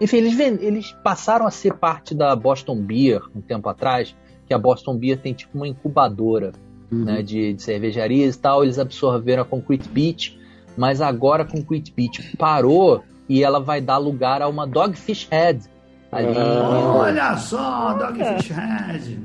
[0.00, 4.14] enfim, eles, eles passaram a ser parte da Boston Beer um tempo atrás,
[4.46, 6.52] que a Boston Beer tem tipo uma incubadora
[6.90, 7.04] uhum.
[7.04, 8.62] né, de, de, cervejarias e tal.
[8.62, 10.38] Eles absorveram a Concrete Beach,
[10.76, 15.64] mas agora a Concrete Beach parou e ela vai dar lugar a uma Dogfish Head.
[16.12, 19.20] Ali, ah, olha só, Dogfish Head.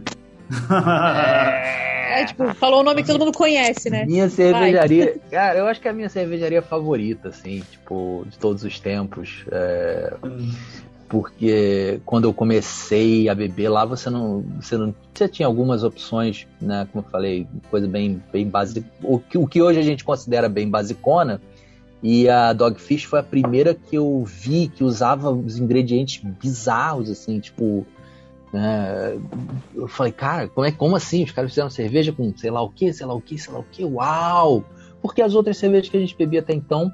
[0.71, 1.91] é.
[2.11, 4.05] É, tipo, falou o nome que todo mundo conhece, né?
[4.05, 5.05] Minha cervejaria.
[5.05, 5.21] Vai.
[5.31, 9.45] Cara, eu acho que é a minha cervejaria favorita, assim, tipo, de todos os tempos.
[9.49, 10.13] É,
[11.11, 14.45] porque quando eu comecei a beber lá, você não.
[14.61, 14.95] Você não.
[15.13, 16.87] Você tinha algumas opções, né?
[16.89, 18.89] Como eu falei, coisa bem, bem básica.
[19.03, 21.41] O que, o que hoje a gente considera bem basicona.
[22.01, 27.41] E a Dogfish foi a primeira que eu vi que usava os ingredientes bizarros, assim,
[27.41, 27.85] tipo
[28.53, 29.19] né?
[29.75, 31.25] Eu falei, cara, como, é, como assim?
[31.25, 33.59] Os caras fizeram cerveja com sei lá o que, sei lá o que, sei lá
[33.59, 34.63] o que, uau!
[35.01, 36.89] Porque as outras cervejas que a gente bebia até então,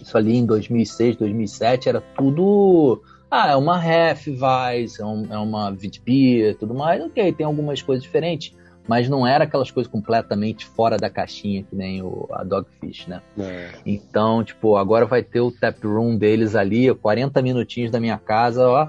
[0.00, 3.02] isso ali em 2006, 2007, era tudo.
[3.38, 7.02] Ah, é uma Hefeweiss, é, um, é uma Witbier, tudo mais.
[7.04, 8.56] Ok, tem algumas coisas diferentes,
[8.88, 13.20] mas não era aquelas coisas completamente fora da caixinha que nem o, a Dogfish, né?
[13.38, 13.72] É.
[13.84, 18.66] Então, tipo, agora vai ter o tap room deles ali, 40 minutinhos da minha casa,
[18.66, 18.88] ó,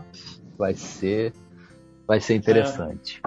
[0.58, 1.34] vai ser
[2.08, 3.22] Vai ser interessante.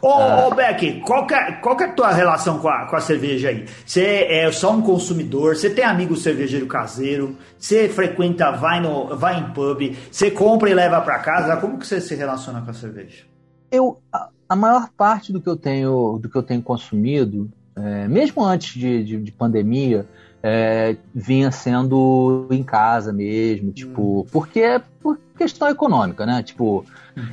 [0.00, 0.46] Ô, ah.
[0.46, 3.00] ô Beck, qual que, é, qual que é a tua relação com a, com a
[3.00, 3.66] cerveja aí?
[3.84, 5.56] Você é só um consumidor?
[5.56, 7.36] Você tem amigo cervejeiro caseiro?
[7.58, 9.96] Você frequenta, vai, no, vai em pub?
[10.10, 11.56] Você compra e leva para casa?
[11.56, 13.24] Como que você se relaciona com a cerveja?
[13.70, 18.06] Eu, a, a maior parte do que eu tenho, do que eu tenho consumido, é,
[18.06, 20.06] mesmo antes de, de, de pandemia,
[20.42, 24.26] é, vinha sendo em casa mesmo, tipo, hum.
[24.30, 26.42] porque é por questão econômica, né?
[26.42, 26.84] Tipo,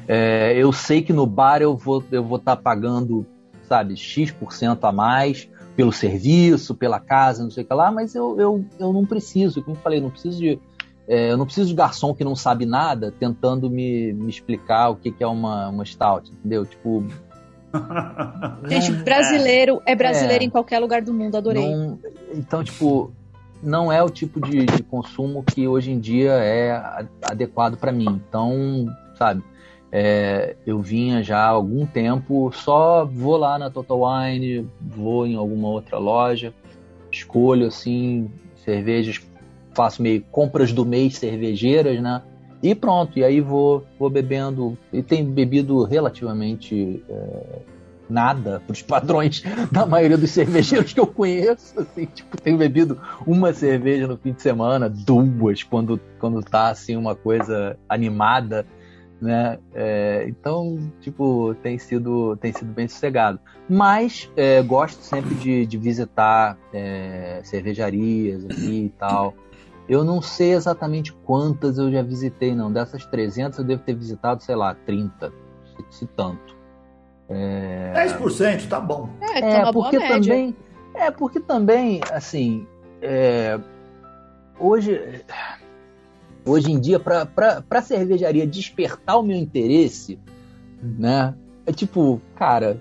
[0.07, 3.25] é, eu sei que no bar eu vou eu vou estar tá pagando,
[3.67, 8.37] sabe, X% a mais pelo serviço, pela casa, não sei o que lá, mas eu,
[8.37, 10.59] eu, eu não preciso, como eu falei, não preciso de.
[11.07, 14.97] É, eu não preciso de garçom que não sabe nada tentando me, me explicar o
[14.97, 16.65] que, que é uma, uma stout, entendeu?
[16.65, 17.05] Tipo.
[18.67, 21.63] Gente, brasileiro é brasileiro é, em qualquer lugar do mundo, adorei.
[21.63, 21.97] Não,
[22.33, 23.13] então, tipo,
[23.63, 28.21] não é o tipo de, de consumo que hoje em dia é adequado para mim.
[28.27, 29.41] Então, sabe,
[29.91, 35.35] é, eu vinha já há algum tempo, só vou lá na Total Wine, vou em
[35.35, 36.53] alguma outra loja,
[37.11, 38.29] escolho assim
[38.63, 39.19] cervejas,
[39.73, 42.21] faço meio compras do mês cervejeiras, né?
[42.61, 44.77] E pronto, e aí vou, vou bebendo.
[44.91, 47.59] E tenho bebido relativamente é,
[48.09, 51.79] nada para os padrões da maioria dos cervejeiros que eu conheço.
[51.79, 56.95] Assim, tipo, tenho bebido uma cerveja no fim de semana, duas, quando, quando tá assim
[56.95, 58.65] uma coisa animada
[59.21, 59.59] né?
[59.73, 63.39] É, então, tipo, tem sido, tem sido bem sossegado.
[63.69, 69.33] Mas é, gosto sempre de, de visitar é, cervejarias aqui e tal.
[69.87, 72.71] Eu não sei exatamente quantas eu já visitei, não.
[72.71, 75.31] Dessas 300 eu devo ter visitado, sei lá, 30,
[75.89, 76.57] se, se tanto.
[77.27, 77.93] É...
[78.07, 79.09] 10% tá bom.
[79.21, 80.55] É, tá é porque também,
[80.95, 82.67] é porque também, assim,
[83.01, 83.59] é,
[84.59, 85.23] hoje
[86.49, 87.27] hoje em dia, para
[87.69, 90.19] a cervejaria despertar o meu interesse,
[90.81, 91.33] né?
[91.65, 92.79] É tipo, cara,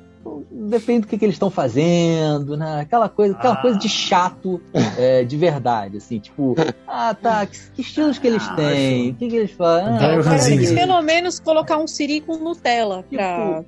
[0.51, 2.81] depende do que, que eles estão fazendo, né?
[2.81, 3.63] Aquela coisa, aquela ah.
[3.63, 4.61] coisa de chato
[4.97, 6.55] é, de verdade, assim, tipo,
[6.87, 9.11] ah, tá, que, que estilos que eles ah, têm?
[9.11, 9.95] O que, que eles fazem?
[9.97, 13.65] Ah, pelo menos colocar um siri com Nutella tipo, pra.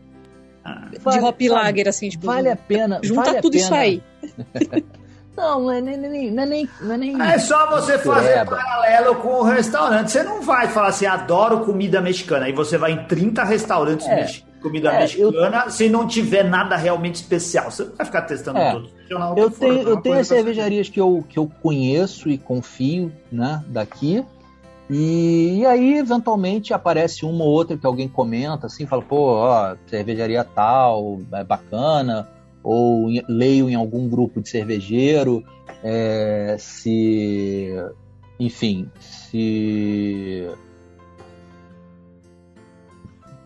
[1.00, 2.26] Vale, de hop lager, assim, tipo.
[2.26, 3.00] Vale a pena.
[3.02, 3.64] Junta vale tudo pena.
[3.64, 4.02] isso aí.
[5.40, 7.22] Não, não é nem, não é nem, não é nem.
[7.22, 10.10] É só você fazer paralelo com o restaurante.
[10.10, 12.44] Você não vai falar assim, adoro comida mexicana.
[12.44, 14.16] Aí você vai em 30 restaurantes é.
[14.16, 15.70] mexicanos comida é, mexicana, eu...
[15.70, 17.70] se não tiver nada realmente especial.
[17.70, 18.90] Você não vai ficar testando é, tudo.
[19.34, 24.22] Eu tenho, eu tenho as cervejarias que eu, que eu conheço e confio, né, daqui.
[24.90, 29.76] E, e, aí, eventualmente, aparece uma ou outra que alguém comenta, assim, fala, pô, ó,
[29.86, 32.28] cervejaria tal, é bacana
[32.62, 35.44] ou leio em algum grupo de cervejeiro
[35.82, 37.68] é, se
[38.38, 40.46] enfim se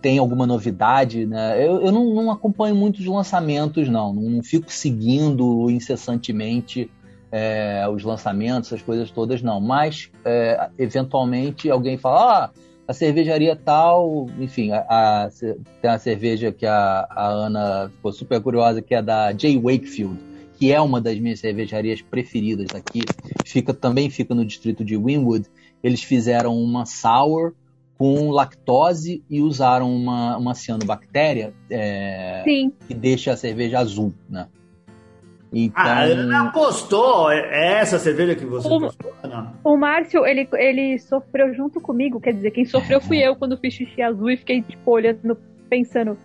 [0.00, 4.12] tem alguma novidade né eu, eu não, não acompanho muitos lançamentos não.
[4.12, 6.90] não, não fico seguindo incessantemente
[7.36, 9.60] é, os lançamentos, essas coisas todas, não.
[9.60, 12.50] Mas, é, eventualmente, alguém fala, ah,
[12.86, 15.28] a cervejaria tal, enfim, a, a,
[15.80, 19.58] tem a cerveja que a, a Ana ficou super curiosa, que é da J.
[19.58, 20.18] Wakefield,
[20.58, 23.00] que é uma das minhas cervejarias preferidas aqui.
[23.44, 25.46] Fica, também fica no distrito de Winwood.
[25.82, 27.54] Eles fizeram uma sour
[27.96, 32.42] com lactose e usaram uma, uma cianobactéria é,
[32.86, 34.46] que deixa a cerveja azul, né?
[35.54, 35.82] Então...
[35.84, 37.30] Ah, a Ana apostou.
[37.30, 38.90] É essa cerveja que você o,
[39.62, 42.20] O Márcio, ele, ele sofreu junto comigo.
[42.20, 45.38] Quer dizer, quem sofreu fui eu quando fiz xixi azul e fiquei, tipo, olhando,
[45.70, 46.18] pensando.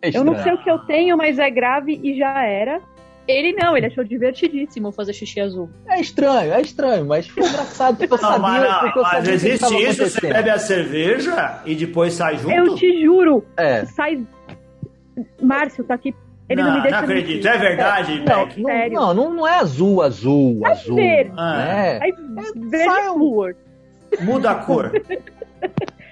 [0.00, 2.80] É eu não sei o que eu tenho, mas é grave e já era.
[3.26, 5.68] Ele não, ele achou divertidíssimo fazer xixi azul.
[5.88, 8.38] É estranho, é estranho, mas foi engraçado porque eu sabia.
[8.38, 12.36] Mas, não, porque eu mas sabia existe isso, você bebe a cerveja e depois sai
[12.38, 12.54] junto?
[12.54, 13.44] Eu te juro.
[13.56, 13.84] É.
[13.86, 14.24] Sai.
[15.42, 16.14] Márcio tá aqui
[16.48, 16.96] ele não, não me deixa.
[16.96, 20.96] Não acredito, é verdade, não, não, não, não, não, é azul, azul, é azul.
[20.96, 21.32] Verde.
[21.36, 21.62] Ah.
[21.62, 22.08] É.
[22.08, 22.12] é
[22.54, 23.56] verde
[24.20, 24.92] Muda a cor.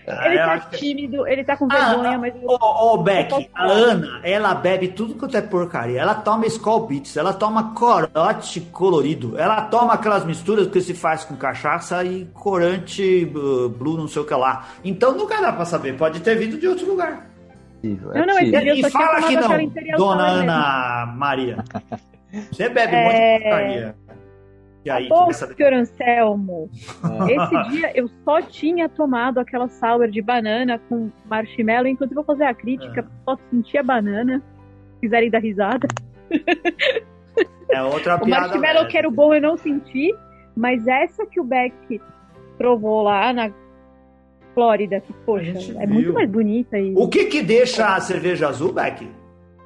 [0.07, 2.35] Ele tá tímido, ele tá com ah, vergonha, ah, mas.
[2.43, 5.99] Ô, oh, oh, Beck, a Ana, ela bebe tudo quanto é porcaria.
[5.99, 11.25] Ela toma Skull Beats, ela toma corote colorido, ela toma aquelas misturas que se faz
[11.25, 14.67] com cachaça e corante blue, não sei o que lá.
[14.85, 17.34] Então nunca dá pra saber, pode ter vindo de outro lugar
[17.85, 18.13] possível.
[18.13, 18.75] É não, não, possível.
[18.75, 21.19] E, e fala que não, dona Ana mesmo.
[21.19, 21.57] Maria.
[22.51, 23.05] Você bebe é...
[23.05, 23.97] muito porcaria.
[24.85, 26.69] E aí, Bom, senhor Anselmo,
[27.31, 32.45] esse dia eu só tinha tomado aquela sour de banana com marshmallow, inclusive vou fazer
[32.45, 33.05] a crítica, é.
[33.25, 34.43] só senti a banana,
[34.93, 35.89] se quiserem dar risada.
[37.71, 38.25] É outra piada.
[38.25, 40.15] O marshmallow que era o bom eu não senti,
[40.55, 41.99] mas essa que o Beck
[42.59, 43.51] provou lá na
[44.55, 46.79] Flórida, que, poxa, é muito mais bonita.
[46.79, 46.95] E...
[46.97, 49.07] O que que deixa a cerveja azul, Beck?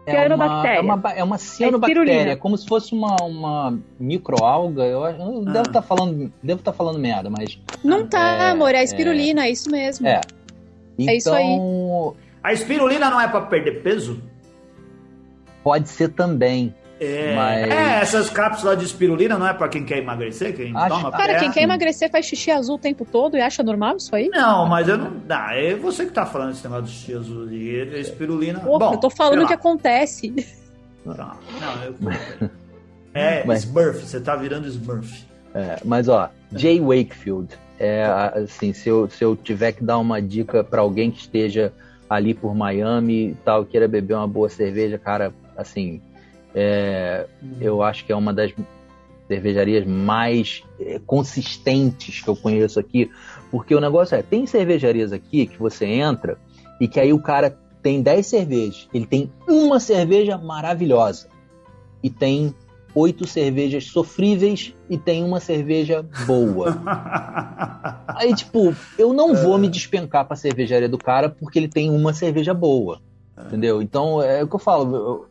[0.07, 4.83] É uma, é uma, é uma cianobactéria, é como se fosse uma, uma microalga.
[4.85, 5.53] Eu, eu ah.
[5.53, 7.61] devo estar tá falando, devo estar tá falando merda, mas.
[7.85, 10.07] Não tá, é, amor, é a espirulina, é, é isso mesmo.
[10.07, 10.23] É.
[10.99, 11.45] Então, é isso aí.
[11.45, 14.23] Então, a espirulina não é para perder peso?
[15.63, 16.75] Pode ser também.
[17.01, 17.71] É, Mas...
[17.71, 20.55] é, essas cápsulas de espirulina não é para quem quer emagrecer?
[20.55, 20.89] Quem Acho...
[20.89, 24.15] toma Cara, quem quer emagrecer faz xixi azul o tempo todo e acha normal isso
[24.15, 24.29] aí?
[24.29, 25.11] Não, mas eu não.
[25.11, 28.61] Não, é você que tá falando esse negócio de xixi azul e espirulina.
[28.61, 30.35] Pô, Bom, eu tô falando o que acontece.
[31.05, 32.49] Não, não eu...
[33.15, 33.65] É, mas...
[33.65, 35.27] Smurf, você tá virando Smurf.
[35.55, 37.49] É, mas ó, Jay Wakefield.
[37.79, 41.73] É, assim, se eu, se eu tiver que dar uma dica para alguém que esteja
[42.09, 46.01] ali por Miami e tal, queira beber uma boa cerveja, cara, assim,
[46.61, 47.27] é,
[47.61, 48.53] eu acho que é uma das
[49.29, 53.09] cervejarias mais é, consistentes que eu conheço aqui,
[53.49, 56.37] porque o negócio é, tem cervejarias aqui que você entra
[56.81, 61.29] e que aí o cara tem 10 cervejas, ele tem uma cerveja maravilhosa
[62.03, 62.53] e tem
[62.93, 66.77] oito cervejas sofríveis e tem uma cerveja boa.
[68.09, 72.13] aí, tipo, eu não vou me despencar pra cervejaria do cara porque ele tem uma
[72.13, 73.01] cerveja boa.
[73.47, 73.81] Entendeu?
[73.81, 74.97] Então, é o que eu falo.
[74.97, 75.27] Eu,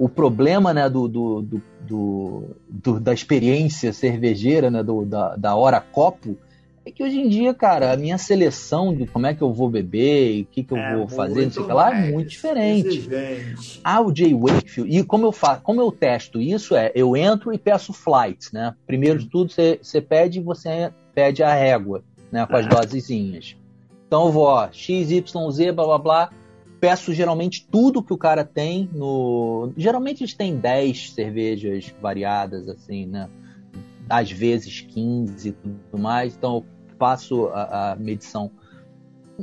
[0.00, 1.42] o problema né, do, do,
[1.82, 6.38] do, do, da experiência cervejeira, né, do, da, da hora copo,
[6.86, 9.68] é que hoje em dia, cara, a minha seleção de como é que eu vou
[9.68, 12.10] beber e o que, que eu é vou fazer, não sei o que lá, é
[12.10, 12.88] muito diferente.
[12.96, 13.80] Exigente.
[13.84, 17.52] Ah, o Jay Wakefield, e como eu faço, como eu testo isso é, eu entro
[17.52, 18.74] e peço flights, né?
[18.86, 23.54] Primeiro de tudo, você pede você pede a régua, né, com as dosezinhas.
[24.06, 26.30] Então eu vou, ó, X, Y, Z, blá blá blá,
[26.80, 29.72] peço geralmente tudo que o cara tem no.
[29.76, 33.28] Geralmente eles têm 10 cervejas variadas, assim, né?
[34.08, 36.34] Às vezes 15 e tudo mais.
[36.34, 36.64] Então eu
[36.98, 38.50] faço a, a, medição.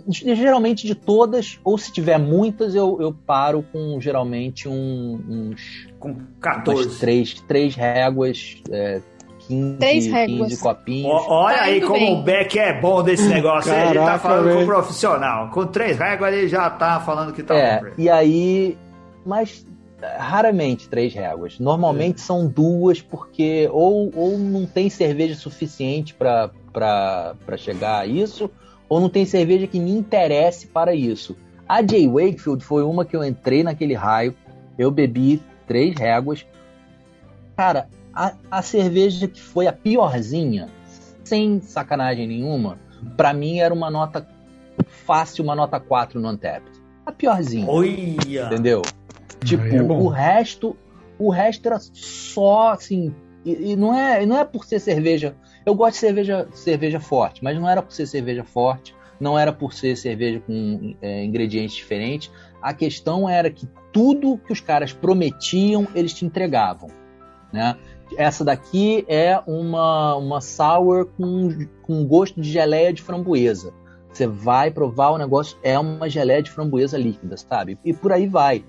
[0.10, 5.88] Geralmente de todas, ou se tiver muitas, eu, eu paro com geralmente um, uns.
[6.00, 7.00] Com 14.
[7.00, 8.62] três, três réguas.
[8.70, 9.02] É,
[9.48, 11.12] 15, Três 15 copinhos.
[11.12, 12.14] O, olha tá aí como bem.
[12.14, 13.72] o Beck é bom desse negócio.
[13.72, 14.58] Caraca, ele tá falando véio.
[14.58, 15.50] com o profissional.
[15.50, 17.88] Com três réguas ele já tá falando que tá é, bom.
[17.98, 18.78] E aí,
[19.26, 19.66] mas
[20.18, 21.60] raramente três réguas.
[21.60, 22.24] Normalmente é.
[22.24, 26.52] são duas, porque ou, ou não tem cerveja suficiente para
[27.58, 28.50] chegar a isso,
[28.90, 31.36] ou não tem cerveja que me interesse para isso.
[31.68, 34.34] A Jay Wakefield foi uma que eu entrei naquele raio,
[34.78, 36.46] eu bebi três réguas.
[37.56, 40.70] Cara, a, a cerveja que foi a piorzinha,
[41.24, 42.80] sem sacanagem nenhuma,
[43.16, 44.28] para mim era uma nota
[45.06, 46.72] fácil, uma nota 4 no Untapped.
[47.06, 47.70] A piorzinha.
[47.70, 48.48] Olha.
[48.48, 48.82] Entendeu?
[49.44, 50.76] Tipo, é o resto,
[51.20, 53.14] o resto era só assim,
[53.46, 55.36] e, e, não é, não é por ser cerveja.
[55.64, 59.54] Eu gosto de cerveja, cerveja forte, mas não era por ser cerveja forte, não era
[59.54, 62.32] por ser cerveja com é, ingredientes diferentes.
[62.64, 66.90] A questão era que tudo que os caras prometiam, eles te entregavam,
[67.54, 67.78] né?
[68.16, 73.74] Essa daqui é uma, uma sour com, com gosto de geleia de framboesa.
[74.12, 77.78] Você vai provar o negócio, é uma geleia de framboesa líquida, sabe?
[77.84, 78.64] E por aí vai.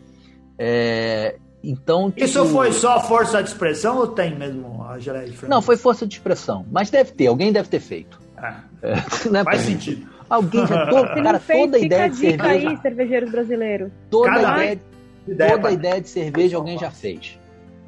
[0.59, 2.25] É, então, tipo...
[2.25, 5.55] Isso foi só força de expressão ou tem mesmo a geleia de framboesa?
[5.55, 6.67] Não, foi força de expressão.
[6.71, 8.19] Mas deve ter, alguém deve ter feito.
[8.37, 8.95] Ah, É,
[9.31, 10.07] não é faz sentido.
[10.29, 10.87] Alguém já.
[10.87, 12.69] Todo, cara, fez, toda a ideia de dica cerveja.
[12.69, 13.91] aí, cervejeiros brasileiros.
[14.11, 14.81] Toda Cada ideia,
[15.27, 17.39] Ideia toda a ideia de cerveja alguém já fez.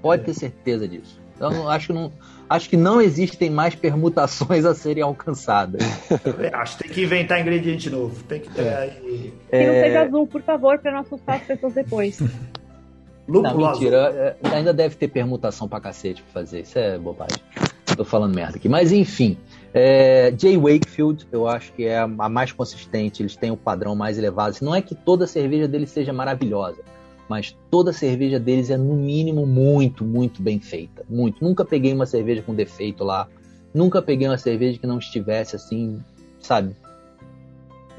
[0.03, 1.20] Pode ter certeza disso.
[1.41, 2.13] Eu não- acho, que não,
[2.49, 5.81] acho que não existem mais permutações a serem alcançadas.
[6.39, 8.23] É, Acho que tem que inventar ingrediente novo.
[8.25, 9.33] Tem que ter aí.
[9.51, 9.85] Que não É.
[9.85, 12.21] seja azul, por favor, pra não assustar as pessoas depois.
[13.29, 14.37] Não, Lúpulo mentira.
[14.43, 16.63] é, Ainda deve ter permutação pra cacete pra fazer.
[16.63, 17.39] Isso é bobagem.
[17.97, 18.69] Tô falando merda aqui.
[18.69, 19.39] Mas enfim.
[19.73, 23.23] É, Jay Wakefield, eu acho que é a a mais consistente.
[23.23, 24.57] Eles têm o padrão mais elevado.
[24.63, 26.81] Não é que toda cerveja deles seja maravilhosa.
[27.31, 31.05] Mas toda cerveja deles é, no mínimo, muito, muito bem feita.
[31.09, 31.43] Muito.
[31.43, 33.29] Nunca peguei uma cerveja com defeito lá.
[33.73, 36.03] Nunca peguei uma cerveja que não estivesse assim,
[36.41, 36.75] sabe?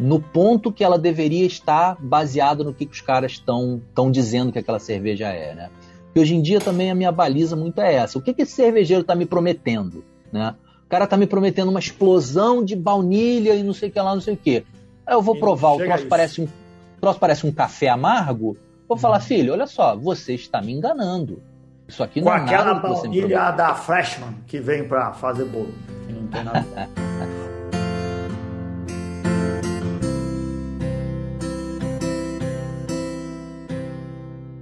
[0.02, 3.80] no ponto que ela deveria estar baseado no que, que os caras estão
[4.10, 5.70] dizendo que aquela cerveja é, né?
[6.06, 8.18] Porque hoje em dia também a minha baliza muito é essa.
[8.18, 10.56] O que, que esse cervejeiro está me prometendo, né?
[10.86, 14.14] O cara tá me prometendo uma explosão de baunilha e não sei o que lá,
[14.16, 14.66] não sei o que.
[15.06, 18.58] Aí eu vou provar, o a troço parece, um, o troço parece um café amargo.
[18.92, 21.42] Vou falar, filho, olha só, você está me enganando.
[21.88, 23.38] Isso aqui Com não é nada aquela que você me prometeu.
[23.40, 25.74] baunilha da Freshman que vem pra fazer bolo.
[26.06, 26.60] Que não tem nada.
[26.76, 26.88] a.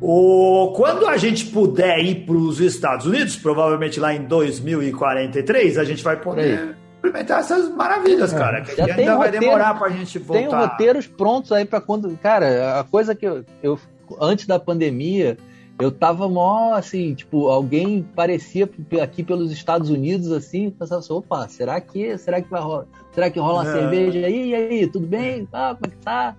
[0.01, 5.83] O, quando a gente puder ir para os Estados Unidos, provavelmente lá em 2043, a
[5.83, 8.61] gente vai poder experimentar essas maravilhas, cara.
[8.61, 10.39] Que Já ainda tem vai roteiro- demorar pra gente voltar.
[10.41, 12.15] Tem roteiros prontos aí pra quando.
[12.17, 13.77] Cara, a coisa que eu, eu.
[14.19, 15.37] Antes da pandemia,
[15.79, 18.69] eu tava mó assim, tipo, alguém parecia
[19.01, 22.17] aqui pelos Estados Unidos, assim, pensava assim, opa, será que.
[22.17, 22.85] Será que vai rolar?
[23.13, 23.71] Será que rola uma É.
[23.71, 24.49] cerveja aí?
[24.49, 25.47] E aí, tudo bem?
[25.53, 26.35] Ah, como é que tá?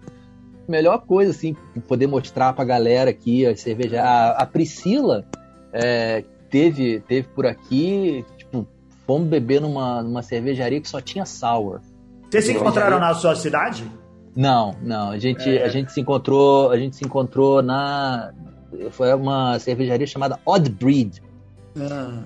[0.68, 1.56] Melhor coisa, assim,
[1.88, 4.02] poder mostrar pra galera aqui a cerveja.
[4.02, 5.24] A, a Priscila
[5.72, 8.66] é, teve, teve por aqui, tipo,
[9.06, 11.80] fomos beber numa, numa cervejaria que só tinha sour.
[12.30, 13.90] Vocês se encontraram na sua cidade?
[14.36, 15.10] Não, não.
[15.10, 15.64] A gente, É.
[15.64, 18.32] a gente se encontrou, a gente se encontrou na
[18.92, 21.20] foi uma cervejaria chamada Odd Breed,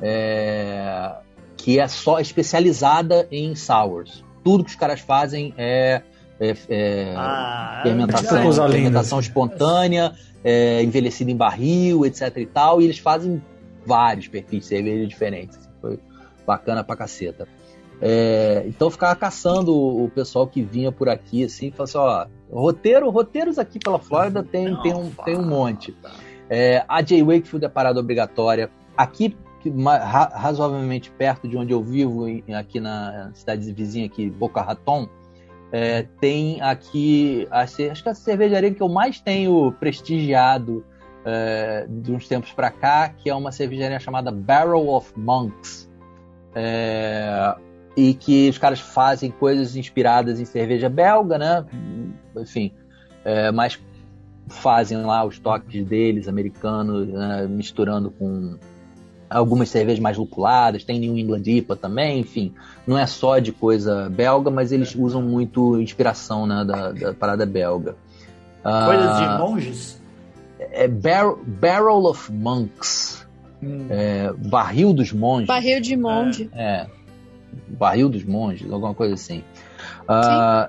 [0.03, 1.13] é,
[1.57, 4.23] que é só especializada em sours.
[4.43, 6.03] Tudo que os caras fazem é,
[6.39, 10.13] é- é Ah, fermentação, fermentação espontânea,
[10.45, 12.81] é, envelhecida em barril, etc e tal.
[12.81, 13.43] E eles fazem
[13.87, 15.59] vários perfis de cerveja diferentes.
[15.81, 15.99] Foi
[16.47, 17.49] bacana pra caceta.
[18.01, 21.99] É, então eu ficava caçando o, pessoal que vinha por aqui, assim, falava assim,
[22.53, 25.93] ó, roteiro, roteiros aqui pela Flórida tem, Não, tem, um, tem um monte.
[26.03, 26.15] fala.
[26.51, 27.23] É, a J.
[27.23, 28.71] Wakefield é parada obrigatória.
[28.97, 29.37] Aqui,
[30.03, 35.09] ra- razoavelmente perto de onde eu vivo, em- aqui na cidade vizinha, aqui, Boca Raton,
[35.73, 40.85] é, tem aqui, a, acho que a cervejaria que eu mais tenho prestigiado
[41.25, 45.91] é, de uns tempos para cá, que é uma cervejaria chamada Barrel of Monks.
[46.55, 47.55] É,
[47.97, 51.65] e que os caras fazem coisas inspiradas em cerveja belga, né?
[52.37, 52.73] Enfim,
[53.25, 53.79] é, mas
[54.49, 58.57] fazem lá os toques deles, americanos, né, misturando com
[59.31, 62.53] algumas cervejas mais lupuladas, tem New England IPA também, enfim,
[62.87, 67.47] não é só de coisa belga, mas eles usam muito inspiração né, da, da parada
[67.47, 67.97] belga.
[68.63, 70.03] Ah, Coisas de monges?
[70.59, 73.25] É Barrel, Barrel of Monks,
[73.63, 73.87] Hum.
[73.89, 75.47] é, Barril dos Monges.
[75.47, 76.51] Barril de monge.
[76.53, 76.87] É.
[77.69, 79.43] Barril dos Monges, alguma coisa assim.
[80.09, 80.69] Ah,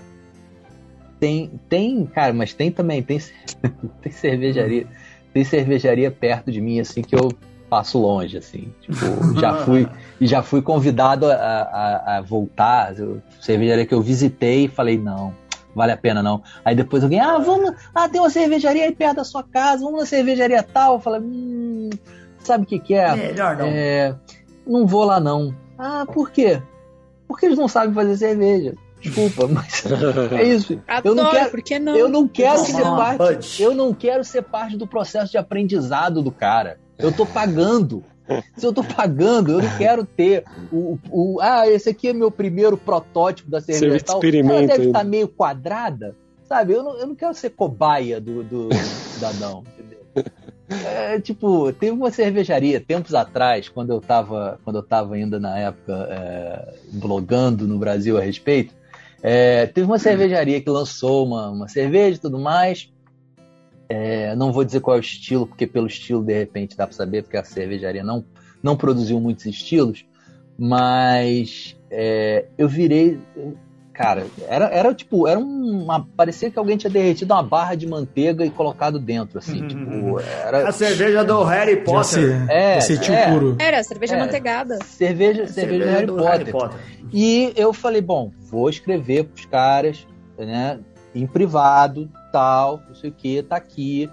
[1.20, 3.20] tem, tem, cara, mas tem também, tem,
[4.02, 4.88] tem cervejaria,
[5.34, 7.36] tem cervejaria perto de mim, assim, que eu
[7.70, 8.72] passo longe, assim.
[8.82, 9.88] Tipo, já fui,
[10.20, 12.98] e já fui convidado a, a, a voltar.
[12.98, 15.34] Eu- cervejaria que eu visitei e falei, não,
[15.74, 16.42] vale a pena não.
[16.64, 20.00] Aí depois alguém, ah, vamos, ah, tem uma cervejaria aí perto da sua casa, vamos
[20.00, 20.96] na cervejaria tal.
[20.96, 21.90] Eu falei, hum,
[22.40, 23.16] sabe o que que é?
[23.16, 23.68] Melhor não.
[23.68, 24.16] É,
[24.66, 25.56] não vou lá não.
[25.78, 26.62] Ah, por quê?
[27.28, 28.76] Porque eles não sabem fazer cerveja.
[29.02, 29.84] Desculpa, mas
[30.32, 30.74] é isso.
[30.74, 31.96] Eu Adoro, não quero, por que não?
[31.96, 33.62] eu não quero ser uma parte.
[33.62, 36.80] Eu não quero ser parte do processo de aprendizado do cara.
[36.98, 38.04] Eu tô pagando.
[38.58, 42.32] Se eu tô pagando, eu não quero ter o, o- ah, esse aqui é meu
[42.32, 44.16] primeiro protótipo da cerveja tal.
[44.16, 46.74] experimento Ela deve estar meio quadrada, sabe?
[46.74, 48.70] Eu não, eu não quero ser cobaia do, do
[49.14, 50.00] cidadão, entendeu?
[50.68, 55.58] É, tipo, teve uma cervejaria tempos atrás, quando eu tava, quando eu tava ainda na
[55.60, 58.74] época é, blogando no Brasil a respeito,
[59.22, 62.92] é, teve uma cervejaria que lançou uma, uma cerveja e tudo mais.
[63.88, 66.96] É, não vou dizer qual é o estilo, porque pelo estilo de repente dá para
[66.96, 68.26] saber, porque a cervejaria não,
[68.62, 70.06] não produziu muitos estilos,
[70.58, 73.20] mas é, eu virei.
[73.96, 76.06] Cara, era, era tipo, era uma.
[76.18, 79.62] Parecia que alguém tinha derretido uma barra de manteiga e colocado dentro, assim.
[79.62, 79.68] Uhum.
[79.70, 80.68] tipo, era.
[80.68, 82.46] A cerveja do Harry Potter.
[82.52, 83.32] É, Acetil é.
[83.32, 83.56] puro.
[83.58, 84.20] Era, cerveja É.
[84.20, 84.80] manteigada.
[84.84, 86.78] Cerveja, cerveja, do Harry, Potter.
[87.14, 90.06] E eu falei, bom, vou escrever pros caras,
[90.38, 90.78] né,
[91.14, 94.10] em privado, tal, não sei o que, tá aqui.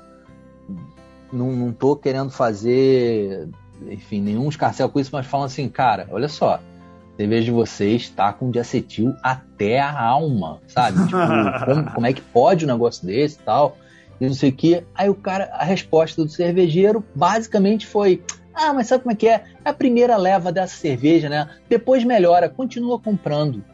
[1.32, 3.48] Não, não tô querendo fazer,
[3.88, 6.60] enfim, nenhum escarcel com isso, mas falam assim, cara, olha só,
[7.16, 10.98] cerveja de vocês tá com diacetil até a alma, sabe?
[11.04, 11.18] Tipo,
[11.64, 13.76] como, como é que pode um negócio desse e tal?
[14.20, 14.84] E não sei o que.
[14.94, 18.22] Aí o cara, a resposta do cervejeiro basicamente foi:
[18.54, 19.44] Ah, mas sabe como é que é?
[19.64, 21.48] É a primeira leva dessa cerveja, né?
[21.68, 23.64] Depois melhora, continua comprando.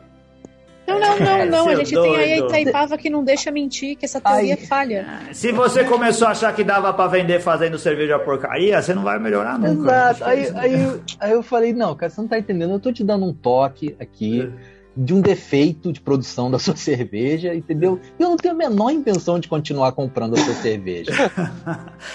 [0.88, 1.60] Não, não, não, não.
[1.68, 2.46] A Seu gente tem aí a doido.
[2.48, 4.66] Itaipava que não deixa mentir, que essa teoria Ai.
[4.66, 5.06] falha.
[5.32, 9.18] Se você começou a achar que dava pra vender fazendo cerveja porcaria, você não vai
[9.18, 9.90] melhorar nunca.
[9.90, 10.24] Exato.
[10.24, 12.72] Aí, aí, eu- aí eu falei, não, cara, você não tá entendendo.
[12.72, 14.50] Eu tô te dando um toque aqui
[14.98, 18.00] de um defeito de produção da sua cerveja, entendeu?
[18.18, 21.12] E eu não tenho a menor intenção de continuar comprando a sua cerveja.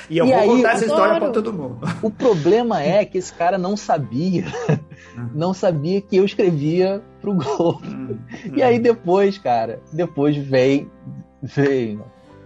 [0.10, 1.80] E eu E vou aí, contar essa história pra todo mundo.
[2.02, 4.46] O problema é que esse cara não sabia,
[5.34, 7.82] não sabia que eu escrevia pro Globo.
[8.54, 10.90] E aí depois, cara, depois vem,
[11.42, 12.00] vem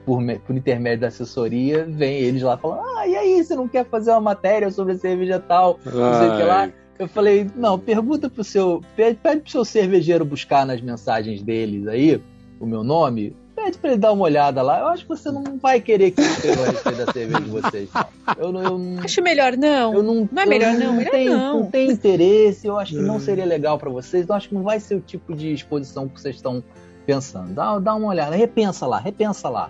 [0.06, 3.86] por, por intermédio da assessoria, vem eles lá falando, ah, e aí, você não quer
[3.86, 6.70] fazer uma matéria sobre a cerveja tal, não sei o que lá.
[7.00, 8.82] Eu falei, não, pergunta pro seu.
[8.96, 12.22] Pede, pede pro seu cervejeiro buscar nas mensagens deles aí
[12.60, 13.36] o meu nome.
[13.56, 14.80] Pede pra ele dar uma olhada lá.
[14.80, 17.50] Eu acho que você não vai querer que eu escreva a respeito da cerveja de
[17.50, 17.90] vocês.
[17.94, 18.06] não.
[18.38, 19.94] Eu, não- eu, não- Acho melhor não.
[19.94, 20.30] eu não.
[20.32, 21.66] Não é melhor eu não, melhor tenho, não.
[21.66, 24.24] tenho interesse, eu acho que não seria legal pra vocês.
[24.24, 26.64] Então acho que não vai ser o tipo de exposição que vocês estão
[27.06, 27.54] pensando.
[27.54, 29.70] Dá, dá uma olhada, repensa lá, repensa lá.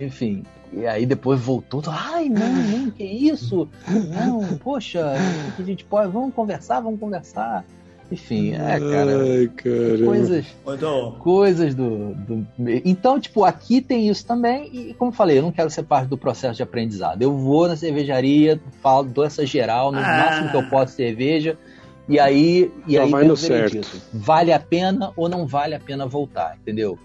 [0.00, 0.42] Enfim.
[0.72, 3.68] E aí depois voltou, ai, não, não, que isso?
[3.88, 5.14] Não, poxa,
[5.48, 7.64] o que a gente pode, vamos conversar, vamos conversar.
[8.10, 10.04] Enfim, é, cara, Ai, caramba.
[10.04, 12.46] coisas, Então, coisas do, do.
[12.84, 16.08] Então, tipo, aqui tem isso também, e como eu falei, eu não quero ser parte
[16.08, 17.22] do processo de aprendizado.
[17.22, 20.02] Eu vou na cervejaria, falo, dou essa geral, no Ah.
[20.02, 21.56] máximo que eu posso cerveja,
[22.06, 23.88] e aí, e aí vai no o veredito.
[24.12, 26.98] Vale a pena ou não vale a pena voltar, entendeu?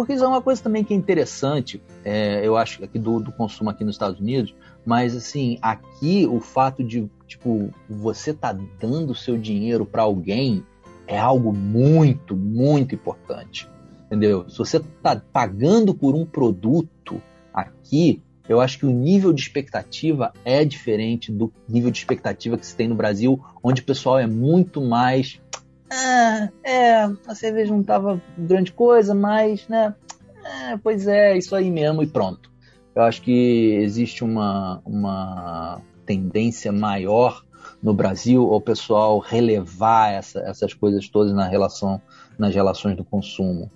[0.00, 3.30] Porque isso é uma coisa também que é interessante, é, eu acho, aqui do, do
[3.30, 9.14] consumo aqui nos Estados Unidos, mas assim, aqui o fato de, tipo, você tá dando
[9.14, 10.64] seu dinheiro para alguém
[11.06, 13.68] é algo muito, muito importante.
[14.06, 14.48] Entendeu?
[14.48, 17.20] Se você tá pagando por um produto
[17.52, 22.64] aqui, eu acho que o nível de expectativa é diferente do nível de expectativa que
[22.66, 25.38] se tem no Brasil, onde o pessoal é muito mais.
[25.92, 29.94] Ah, é, a cerveja não tava grande coisa, mas, né?
[30.44, 32.50] É, pois é, isso aí mesmo e pronto.
[32.94, 37.42] Eu acho que existe uma, uma tendência maior
[37.82, 42.00] no Brasil ao pessoal relevar essa- essas coisas todas na relação,
[42.38, 43.70] nas relações do consumo.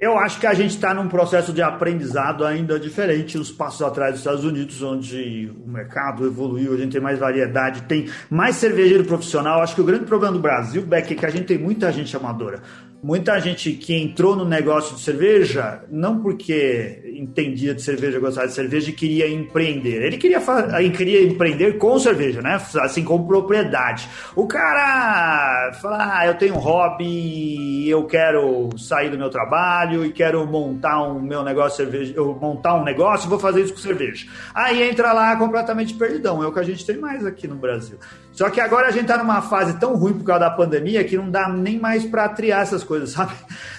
[0.00, 4.12] Eu acho que a gente está num processo de aprendizado ainda diferente uns passos atrás
[4.12, 9.04] dos Estados Unidos, onde o mercado evoluiu, a gente tem mais variedade, tem mais cervejeiro
[9.04, 9.62] profissional.
[9.62, 12.16] Acho que o grande problema do Brasil, Beck, é que a gente tem muita gente
[12.16, 12.60] amadora.
[13.02, 18.52] Muita gente que entrou no negócio de cerveja, não porque entendia de cerveja, gostava de
[18.52, 20.04] cerveja e queria empreender.
[20.04, 20.40] Ele queria,
[20.78, 22.62] ele queria empreender com cerveja, né?
[22.80, 24.08] Assim, com propriedade.
[24.36, 30.12] O cara fala, ah, eu tenho um hobby, eu quero sair do meu trabalho e
[30.12, 33.74] quero montar um meu negócio de cerveja, eu montar um negócio e vou fazer isso
[33.74, 34.28] com cerveja.
[34.54, 37.98] Aí entra lá completamente perdidão, é o que a gente tem mais aqui no Brasil.
[38.32, 41.16] Só que agora a gente tá numa fase tão ruim por causa da pandemia que
[41.16, 43.32] não dá nem mais pra triar essas coisas, sabe?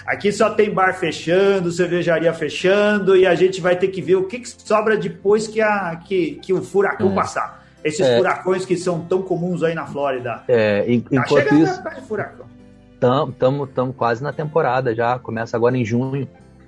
[0.06, 4.26] Aqui só tem bar fechando, cervejaria fechando e a gente vai ter que ver o
[4.26, 7.16] que, que sobra depois que, a, que, que o furacão É.
[7.16, 7.64] passar.
[7.84, 8.18] Esses É.
[8.18, 10.44] furacões que são tão comuns aí na Flórida.
[10.48, 12.46] É, en- Tá enquanto isso, a pé de furacão.
[13.30, 16.28] estamos quase na temporada já, começa agora em junho.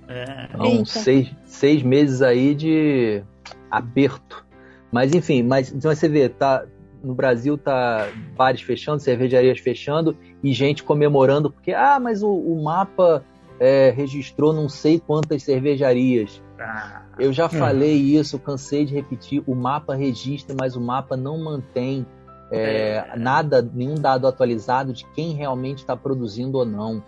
[0.10, 0.48] É.
[0.54, 0.86] Então, Eita.
[0.86, 3.24] seis, seis meses aí de
[3.72, 4.44] aperto.
[4.92, 6.64] Mas enfim, mas então você vê, tá,
[7.06, 12.64] no Brasil tá bares fechando, cervejarias fechando e gente comemorando porque, ah, mas o, o
[12.64, 13.24] mapa
[13.60, 16.42] é, registrou não sei quantas cervejarias.
[16.60, 19.44] Ah, Eu já falei isso, cansei de repetir.
[19.46, 22.06] O mapa registra, mas o mapa não mantém
[22.52, 23.18] é, É.
[23.18, 27.04] nada, nenhum dado atualizado de quem realmente está produzindo ou não.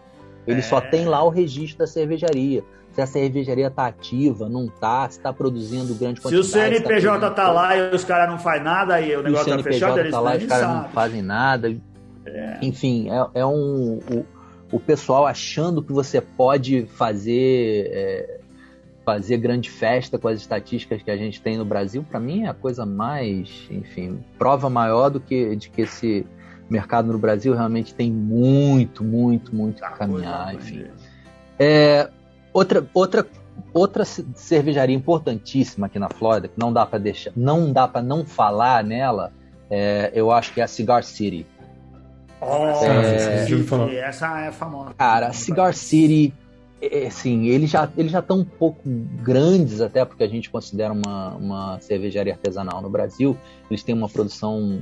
[0.48, 0.64] Ele É.
[0.64, 2.64] só tem lá o registro da cervejaria.
[2.93, 6.78] Se a cervejaria está ativa, não está, se está produzindo grande se o quantidade.
[6.78, 9.52] CNPJ tá, tá lá e os caras não fazem nada e o o negócio tá
[9.52, 11.76] CNPJ fechado, eles tá lá, nem os caras não fazem nada.
[12.62, 14.00] Enfim, é, é um.
[14.12, 14.26] O,
[14.72, 17.89] o pessoal achando que você pode fazer.
[17.91, 18.38] é,
[19.06, 22.50] fazer grande festa com as estatísticas que a gente tem no Brasil, para mim é
[22.50, 26.26] a coisa mais, enfim, prova maior do que de que esse
[26.70, 30.86] mercado no Brasil realmente tem muito, muito, muito a caminhar, enfim.
[31.59, 32.09] É,
[32.53, 33.28] outra, outra,
[33.74, 38.26] outra cervejaria importantíssima aqui na Flórida que não dá para deixar, não dá para não
[38.26, 39.32] falar nela,
[39.70, 41.45] é, eu acho que é a Cigar City.
[42.39, 44.93] Oh, é, essa é famosa.
[44.93, 46.34] Cara, a Cigar City
[46.82, 50.94] é, assim, eles já eles já estão um pouco grandes até porque a gente considera
[50.94, 53.38] uma, uma cervejaria artesanal no Brasil.
[53.70, 54.80] Eles têm uma produção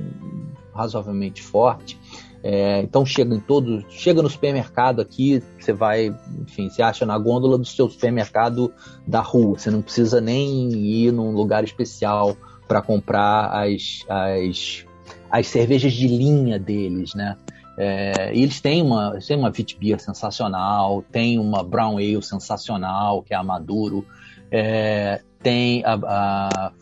[0.74, 1.98] razoavelmente forte.
[2.42, 7.18] É, então chega em todo, chega no supermercado aqui, você vai, enfim, você acha na
[7.18, 8.72] gôndola do seu supermercado
[9.06, 9.58] da rua.
[9.58, 12.36] Você não precisa nem ir num lugar especial
[12.68, 14.84] para comprar as, as,
[15.30, 17.36] as cervejas de linha deles, né?
[17.76, 23.34] É, e eles têm uma, têm uma Beer sensacional, tem uma Brown Ale sensacional, que
[23.34, 24.04] é a Maduro.
[24.50, 26.72] É, tem a, a,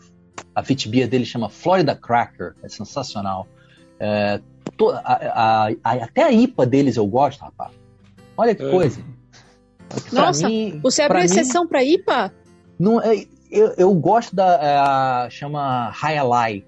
[0.55, 3.47] a Beer dele chama Florida Cracker, é sensacional.
[3.99, 4.39] É,
[4.77, 7.71] to, a, até a IPA deles eu gosto, rapaz.
[8.37, 8.71] Olha que é.
[8.71, 9.01] coisa.
[10.11, 12.33] Nossa, mim, você abriu pra exceção para IPA?
[12.79, 15.25] Não, é, eu, eu gosto da.
[15.25, 16.65] É, chama High Ally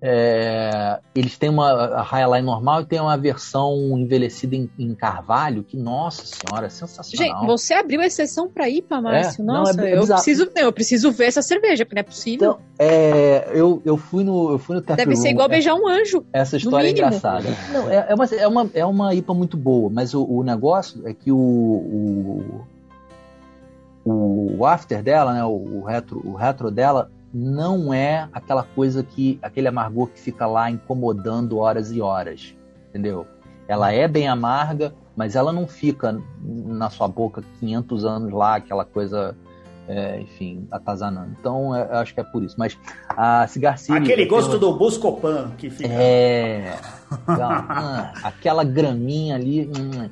[0.00, 5.76] é, eles têm uma Highline normal e tem uma versão envelhecida em, em, carvalho que,
[5.76, 7.40] nossa senhora, é sensacional.
[7.40, 9.42] Gente, você abriu exceção para IPA, Márcio?
[9.42, 12.50] É, nossa, não, é eu, preciso, eu preciso ver essa cerveja, porque não é possível.
[12.50, 16.24] Então, é, eu, eu fui no, eu fui no Deve ser igual beijar um anjo.
[16.32, 17.48] Essa história é engraçada.
[17.72, 21.08] Não, é, é, uma, é, uma, é uma IPA muito boa, mas o, o negócio
[21.08, 21.36] é que o,
[24.04, 29.38] o, o after dela, né, o retro, o retro dela não é aquela coisa que
[29.40, 32.54] aquele amargor que fica lá incomodando horas e horas,
[32.88, 33.26] entendeu?
[33.68, 38.84] Ela é bem amarga, mas ela não fica na sua boca 500 anos lá, aquela
[38.84, 39.36] coisa,
[39.86, 41.36] é, enfim, atazanando.
[41.38, 42.56] Então, é, eu acho que é por isso.
[42.58, 42.76] Mas
[43.10, 43.98] a cigarcilha...
[43.98, 45.92] Aquele gosto do Buscopan que fica...
[45.92, 46.76] É,
[47.10, 49.70] aquela, aquela graminha ali...
[49.76, 50.10] Hum.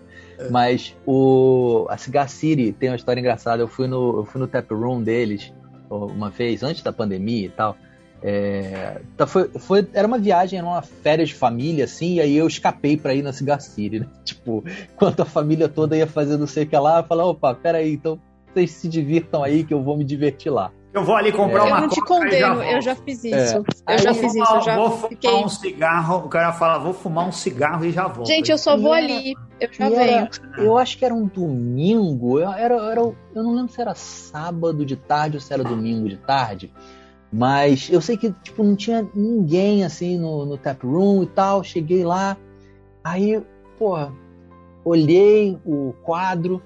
[0.50, 3.62] Mas o, a Cigar City tem uma história engraçada.
[3.62, 5.50] Eu fui no, eu fui no tap room deles
[5.90, 7.76] uma vez, antes da pandemia e tal.
[8.22, 12.36] É, tá, foi, foi, era uma viagem, era uma férias de família, assim, e aí
[12.36, 14.06] eu escapei para ir na Cigar City, né?
[14.24, 14.64] Tipo,
[14.94, 17.92] enquanto a família toda ia fazer não sei o que lá, eu falei, opa, peraí,
[17.92, 18.18] então
[18.52, 20.72] vocês se divirtam aí que eu vou me divertir lá.
[20.96, 23.62] Eu vou ali comprar é, uma Eu não te condeno, eu já fiz isso.
[23.86, 23.94] É.
[23.94, 25.30] Eu já fiz isso, eu já Vou fumar fiquei...
[25.30, 28.26] um cigarro, o cara fala, vou fumar um cigarro e já volto.
[28.26, 30.00] Gente, eu só vou era, ali, eu já venho.
[30.00, 33.94] Era, eu acho que era um domingo, eu, era, era, eu não lembro se era
[33.94, 36.72] sábado de tarde ou se era domingo de tarde,
[37.32, 41.64] mas eu sei que tipo, não tinha ninguém assim no, no tap room e tal.
[41.64, 42.36] Cheguei lá,
[43.02, 43.42] aí,
[43.78, 43.96] pô,
[44.84, 46.62] olhei o quadro,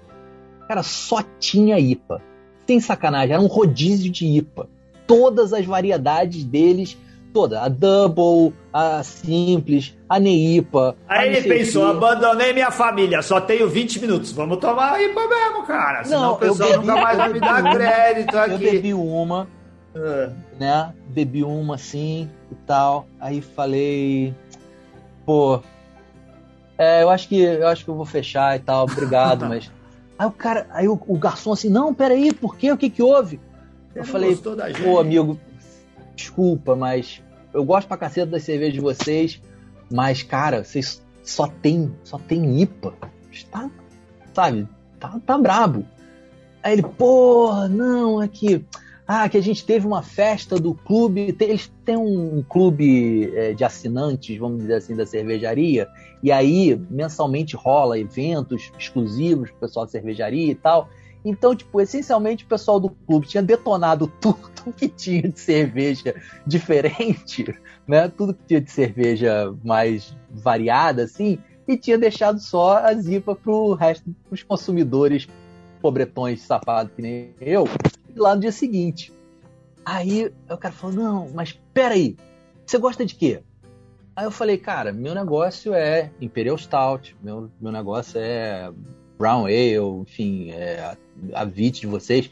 [0.69, 2.23] cara, só tinha IPA
[2.71, 4.69] sem sacanagem, era um rodízio de IPA.
[5.05, 6.97] Todas as variedades deles,
[7.33, 10.97] toda, a Double, a Simples, a Neipa.
[11.09, 11.97] Aí ele pensou, que...
[11.97, 16.05] abandonei minha família, só tenho 20 minutos, vamos tomar a IPA mesmo, cara.
[16.05, 16.87] Senão não, o pessoal bebi...
[16.87, 18.53] nunca mais vai me dar crédito aqui.
[18.53, 19.49] Eu bebi uma,
[19.95, 20.33] uh.
[20.59, 20.93] né?
[21.09, 23.07] Bebi uma assim e tal.
[23.21, 24.35] Aí falei,
[25.25, 25.61] pô,
[26.77, 29.71] é, eu acho que eu acho que eu vou fechar e tal, obrigado, mas
[30.21, 32.71] Aí o cara, aí o, o garçom assim, não, peraí, por quê?
[32.71, 33.41] O que que houve?
[33.95, 34.37] eu falei,
[34.85, 35.41] pô, amigo,
[36.21, 39.41] desculpa, mas eu gosto pra caceta das cervejas de vocês,
[39.91, 42.95] mas, cara, vocês só tem, só tem IPA.
[43.51, 43.71] Tá,
[44.35, 44.69] sabe,
[44.99, 45.85] tá, tá brabo.
[46.63, 48.65] Aí ele, pô, não, é que
[49.13, 53.65] ah, que a gente teve uma festa do clube, eles têm um clube é, de
[53.65, 55.89] assinantes, vamos dizer assim, da cervejaria,
[56.23, 60.89] e aí mensalmente rola eventos exclusivos para o pessoal da cervejaria e tal.
[61.25, 66.15] Então, tipo, essencialmente o pessoal do clube tinha detonado tudo que tinha de cerveja
[66.47, 67.55] diferente,
[67.87, 68.09] né?
[68.09, 73.75] Tudo que tinha de cerveja mais variada, assim, e tinha deixado só a zipa pro
[73.75, 75.29] resto dos consumidores
[75.81, 77.65] pobretões safados que nem eu,
[78.17, 79.13] lá no dia seguinte.
[79.85, 82.17] Aí o cara falou: Não, mas peraí,
[82.67, 83.43] você gosta de quê?
[84.15, 88.71] Aí eu falei: Cara, meu negócio é Imperial Stout, meu, meu negócio é
[89.21, 90.97] Brown Ale, enfim, é a,
[91.43, 92.31] a VIT de vocês.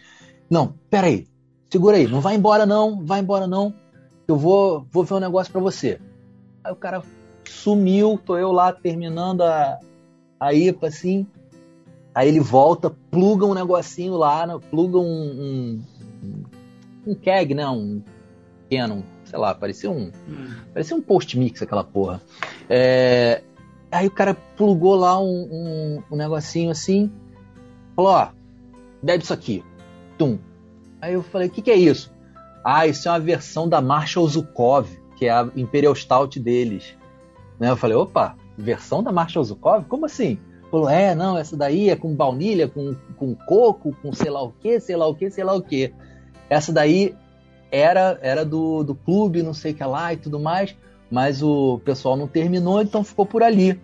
[0.49, 1.26] Não, peraí,
[1.70, 3.74] segura aí, não vai embora não, vai embora não,
[4.26, 6.01] eu vou, vou ver um negócio para você.
[6.64, 7.03] Aí o cara
[7.45, 9.78] sumiu, tô eu lá terminando a,
[10.41, 11.26] a IPA assim.
[12.14, 15.82] Aí ele volta, pluga um negocinho lá, né, pluga um,
[16.24, 16.49] um,
[17.07, 17.68] um keg, né?
[17.68, 18.03] Um
[18.70, 20.11] Canon, sei lá, parecia um.
[20.28, 20.55] Hum.
[20.72, 22.20] Parecia um post-mix aquela porra.
[22.68, 23.43] É,
[23.91, 27.11] aí o cara plugou lá um, um, um, negocinho assim,
[27.95, 28.28] falou, ó,
[29.03, 29.64] bebe isso aqui.
[30.16, 30.39] Tum.
[31.01, 32.12] Aí eu falei, o que, que é isso?
[32.64, 36.97] Ah, isso é uma versão da Marshall Zukov, que é a Imperial Stout deles.
[37.59, 37.70] Né?
[37.70, 39.84] Eu falei, opa, versão da Marshall Zukov?
[39.86, 40.39] Como assim?
[40.70, 44.53] Falou, é, não, essa daí é com baunilha, com, com coco, com sei lá o
[44.53, 45.95] que, sei lá o que, sei lá o que.
[46.51, 47.14] Essa daí
[47.70, 50.76] era era do, do clube, não sei o que lá e tudo mais,
[51.11, 53.81] mas o pessoal não terminou, então ficou por ali.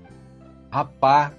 [0.70, 1.32] Rapaz,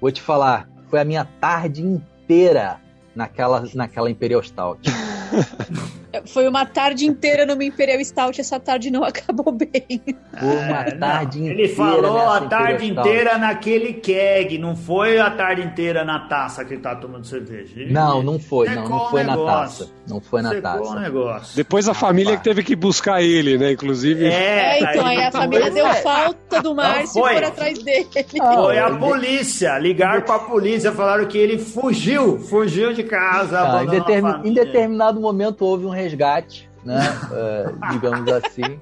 [0.00, 2.80] vou te falar, foi a minha tarde inteira
[3.14, 4.90] naquela, naquela Imperial Stout.
[6.26, 10.00] Foi uma tarde inteira numa Imperial Stout, essa tarde não acabou bem.
[10.40, 11.60] Uma É, tarde não, inteira.
[11.62, 13.08] Ele falou nessa a tarde Imperial Stout.
[13.08, 17.72] inteira naquele keg, não foi a tarde inteira na taça que ele tá tomando cerveja.
[17.80, 19.90] Ele Não, não foi, não, secou não foi na taça.
[20.08, 21.00] Não foi na Secou taça.
[21.00, 21.56] negócio.
[21.56, 23.72] Depois a família que teve que buscar ele, né?
[23.72, 24.24] Inclusive.
[24.26, 27.34] É, então aí a família deu falta do Márcio e foi.
[27.34, 28.06] foram atrás dele.
[28.36, 33.86] Foi a polícia, ligaram pra polícia, falaram que ele fugiu, fugiu de casa, Ah, em,
[33.88, 37.00] determin- em determinado momento houve um resgate, né?
[37.32, 38.78] eh, digamos assim.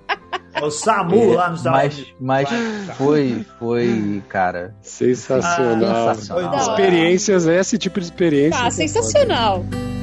[0.63, 2.15] O SAMU lá nos Estados mas, Unidos.
[2.21, 4.75] mas foi, foi, cara.
[4.83, 6.09] Sensacional.
[6.09, 6.57] Ah, sensacional.
[6.57, 8.61] Experiências, esse tipo de experiência.
[8.61, 9.65] Ah, sensacional.
[9.73, 10.00] Ah,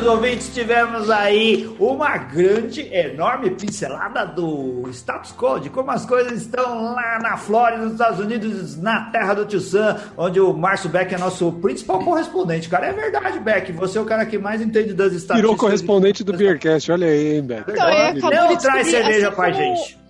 [0.00, 6.40] caros ouvintes, tivemos aí uma grande, enorme pincelada do status quo, de como as coisas
[6.40, 10.88] estão lá na Flórida, nos Estados Unidos, na terra do Tio Sam, onde o Márcio
[10.88, 12.68] Beck é nosso principal correspondente.
[12.68, 15.36] Cara, é verdade, Beck, você é o cara que mais entende das estatísticas.
[15.40, 17.70] Virou correspondente do Beercast, olha aí, hein, Beto.
[17.70, 20.00] Então, acabou Não traz cerveja assim pra como- gente.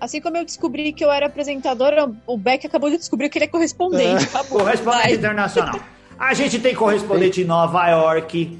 [0.00, 3.46] Assim como eu descobri que eu era apresentadora, o Beck acabou de descobrir que ele
[3.46, 4.24] é correspondente.
[4.24, 4.58] Acabou.
[4.60, 5.12] Correspondente Vai.
[5.14, 5.80] internacional.
[6.18, 8.58] A gente tem correspondente em Nova York,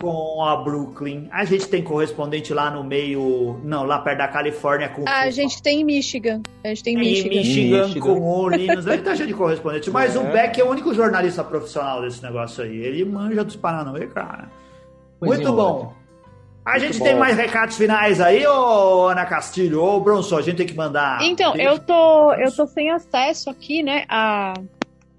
[0.00, 1.28] com a Brooklyn.
[1.32, 3.60] A gente tem correspondente lá no meio.
[3.64, 6.42] Não, lá perto da Califórnia com Ah, a gente tem em Michigan.
[6.64, 7.28] A gente tem em em Michigan.
[7.36, 8.00] Michigan, Michigan.
[8.14, 8.86] com o Linus.
[8.86, 9.90] Aí tá cheio de correspondente.
[9.90, 10.18] Mas É.
[10.18, 12.76] o Beck é o único jornalista profissional desse negócio aí.
[12.76, 14.50] Ele manja dos Paranauê, cara.
[15.20, 15.92] Coisinha Muito ou bom.
[16.64, 17.04] A gente bom.
[17.04, 21.22] tem mais recados finais aí, ô Ana Castilho, ô Bronson, a gente tem que mandar.
[21.22, 24.52] Então, eu tô, eu tô sem acesso aqui, né, a,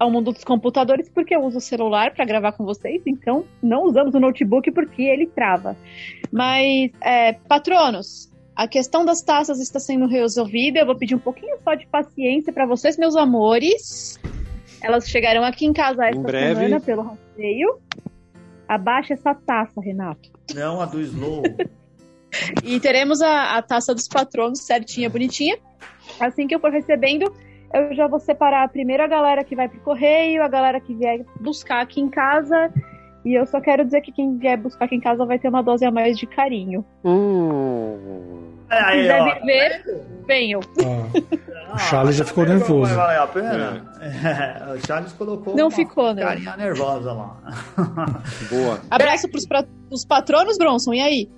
[0.00, 3.84] ao mundo dos computadores, porque eu uso o celular para gravar com vocês, então não
[3.84, 5.76] usamos o notebook porque ele trava.
[6.32, 11.54] Mas, é, patronos, a questão das taças está sendo resolvida, eu vou pedir um pouquinho
[11.62, 14.18] só de paciência para vocês, meus amores.
[14.82, 16.54] Elas chegaram aqui em casa esta Em breve.
[16.54, 17.78] semana pelo rasteio.
[18.66, 20.30] Abaixa essa taça, Renato.
[20.54, 21.42] Não, a do Slow.
[22.64, 25.58] E teremos a, a taça dos patronos certinha, bonitinha.
[26.18, 27.30] Assim que eu for recebendo,
[27.74, 31.24] eu já vou separar primeiro a galera que vai pro correio, a galera que vier
[31.40, 32.72] buscar aqui em casa.
[33.24, 35.62] E eu só quero dizer que quem vier buscar aqui em casa vai ter uma
[35.62, 36.84] dose a mais de carinho.
[37.04, 38.48] Hum.
[38.70, 39.34] Se quiser ó.
[39.34, 39.84] viver,
[40.26, 40.60] venham.
[41.68, 42.94] Ah, O Charles já ficou Vai nervoso.
[42.94, 43.84] valer a pena?
[44.00, 46.22] É, o Charles colocou Não uma ficou, né?
[46.22, 47.36] carinha nervosa lá.
[48.48, 48.80] Boa.
[48.90, 50.94] Abraço pros, pra, pros patronos, Bronson.
[50.94, 51.28] E aí?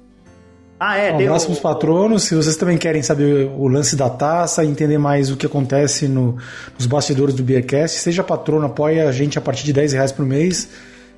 [0.84, 2.24] Ah, é, tem abraço o- para os patronos.
[2.24, 6.36] Se vocês também querem saber o lance da taça, entender mais o que acontece no-
[6.76, 10.26] nos bastidores do Beercast, seja patrono, apoia a gente a partir de 10 reais por
[10.26, 10.68] mês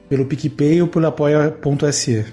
[0.09, 2.27] pelo PicPay ou pelo apoia.se.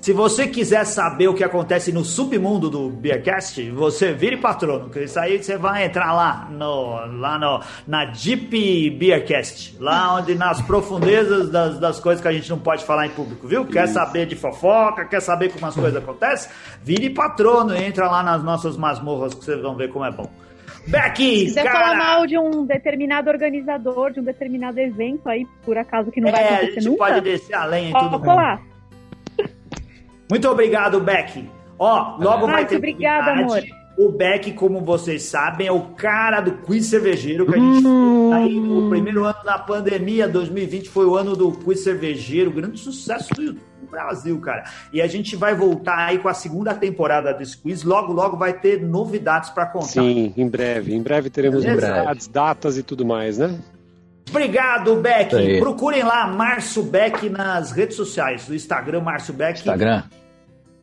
[0.00, 5.00] Se você quiser saber o que acontece no submundo do Beercast, você vire patrono, que
[5.00, 10.60] isso aí você vai entrar lá, no, lá no, na Deep Beercast, lá onde nas
[10.60, 13.66] profundezas das, das coisas que a gente não pode falar em público, viu?
[13.66, 16.50] Quer saber de fofoca, quer saber como as coisas acontecem?
[16.82, 20.30] Vire patrono, entra lá nas nossas masmorras que vocês vão ver como é bom.
[20.86, 25.44] Becky, Se quiser cara, falar mal de um determinado organizador, de um determinado evento aí,
[25.64, 27.92] por acaso que não vai é, a acontecer gente nunca, pode descer a lenha e
[27.92, 28.24] pode tudo.
[28.24, 28.62] colar.
[30.30, 31.48] Muito obrigado, Beck.
[31.78, 33.78] Ó, logo vai Márcio, ter obrigada, novidade.
[33.96, 38.32] O Beck, como vocês sabem, é o cara do quiz cervejeiro que a gente fez
[38.32, 43.34] aí no primeiro ano da pandemia, 2020 foi o ano do quiz cervejeiro, grande sucesso
[43.34, 44.64] do YouTube no Brasil, cara.
[44.92, 47.82] E a gente vai voltar aí com a segunda temporada desse quiz.
[47.82, 49.86] Logo, logo vai ter novidades para contar.
[49.86, 50.94] Sim, em breve.
[50.94, 53.58] Em breve teremos novidades, datas e tudo mais, né?
[54.30, 55.34] Obrigado, Beck.
[55.34, 55.58] Aí.
[55.58, 60.02] Procurem lá Márcio Beck nas redes sociais, no Instagram Márcio Beck, Instagram.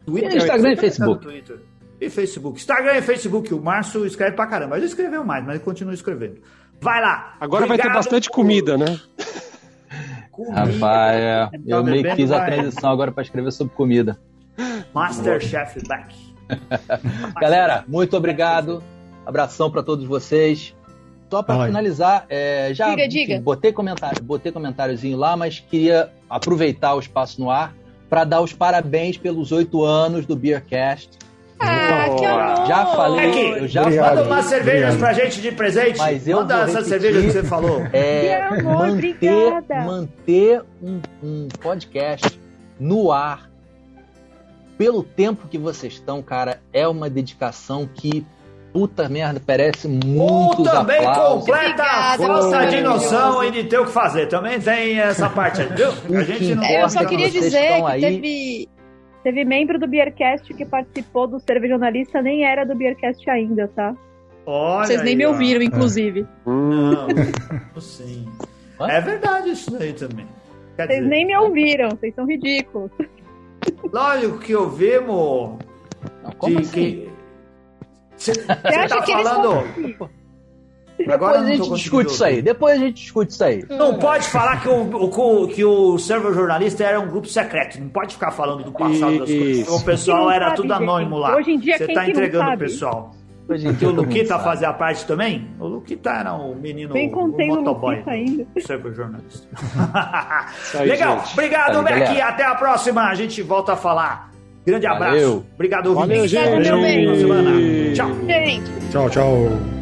[0.05, 1.23] Twitter, Instagram e Facebook.
[1.25, 1.59] tá Twitter.
[1.99, 2.57] E Facebook.
[2.59, 3.53] Instagram e Facebook.
[3.53, 4.77] O Márcio escreve pra caramba.
[4.77, 6.37] Ele escreveu mais, mas ele continua escrevendo.
[6.81, 7.35] Vai lá.
[7.39, 8.99] Agora vai ter Obrigado bastante por- comida, né?
[10.31, 10.53] Comida.
[10.53, 14.19] Rapaz, é, eu meio que fiz a transição agora para escrever sobre comida.
[14.93, 16.35] Masterchef Beck.
[17.39, 18.83] Galera, muito obrigado.
[19.25, 20.75] Abração para todos vocês.
[21.29, 23.41] Só para finalizar, é, já Diga, enfim, diga.
[23.41, 27.73] botei comentário, botei comentáriozinho lá, mas queria aproveitar o espaço no ar
[28.09, 31.09] para dar os parabéns pelos oito anos do Beercast.
[31.59, 32.67] Ah, que amor!
[32.67, 34.05] Já falei, Aqui, eu já obrigado.
[34.09, 34.31] Manda falei.
[34.31, 34.99] umas cervejas Obrigado.
[34.99, 35.97] pra gente de presente.
[35.97, 37.81] Mas eu Manda que você falou.
[37.93, 39.81] É, Que amor, manter, obrigada.
[39.85, 42.39] manter um, um podcast
[42.79, 43.49] no ar
[44.77, 48.25] pelo tempo que vocês estão, cara, é uma dedicação que
[48.75, 51.45] puta merda, parece Ou muitos também aplausos.
[51.45, 54.27] completa a falsa de noção e de ter o que fazer.
[54.27, 56.19] Também tem essa parte aí, viu?
[56.19, 58.01] A gente não É, eu só queria dizer que aí.
[58.01, 58.69] teve,
[59.23, 63.95] teve membro do Beercast que participou do Cervejonalista, nem era do Beercast ainda, tá?
[64.45, 65.29] Olha Vocês nem aí, me ó.
[65.29, 66.25] ouviram, inclusive.
[66.45, 67.07] Não,
[67.79, 68.27] sim.
[68.81, 70.27] É verdade isso daí também.
[70.75, 72.91] Quer Vocês dizer, nem me ouviram, vocês são ridículos.
[73.91, 75.57] Lógico que ouvimos
[76.21, 76.71] Não, como de assim?
[76.73, 77.14] que.
[78.17, 78.33] Você
[78.87, 79.63] tá que eles falando.
[80.97, 82.41] Depois Agora a não tô gente discute isso aí.
[82.41, 83.65] Depois a gente discute isso aí.
[83.69, 84.81] Não pode falar que o,
[85.43, 87.77] o- que o server jornalista era um grupo secreto.
[87.81, 89.57] Não pode ficar falando do passado das coisas.
[89.57, 89.75] Isso.
[89.75, 90.83] O pessoal era sabe, tudo gente?
[90.83, 91.35] anônimo lá.
[91.35, 93.11] Hoje em dia, Você quem tá não entregando o pessoal.
[93.47, 95.49] Hoje em Que dia o Luquita fazia parte também?
[95.59, 98.01] O Luquita era um menino Bem um contém motoboy.
[98.07, 98.47] Ainda.
[98.61, 99.47] Server jornalista.
[100.63, 101.19] Isso Legal.
[101.19, 101.33] gente.
[101.33, 101.99] Obrigado, Beck.
[101.99, 102.25] galera.
[102.29, 103.03] Até a próxima.
[103.03, 104.31] A gente volta a falar.
[104.65, 105.11] Grande abraço.
[105.11, 105.43] Valeu.
[105.53, 106.31] Obrigado, Valeu, ouvintes.
[106.31, 106.47] gente.
[106.47, 107.51] Até a próxima semana.
[107.93, 108.09] Tchau.
[108.27, 108.71] Gente.
[108.91, 109.74] Tchau, tchau.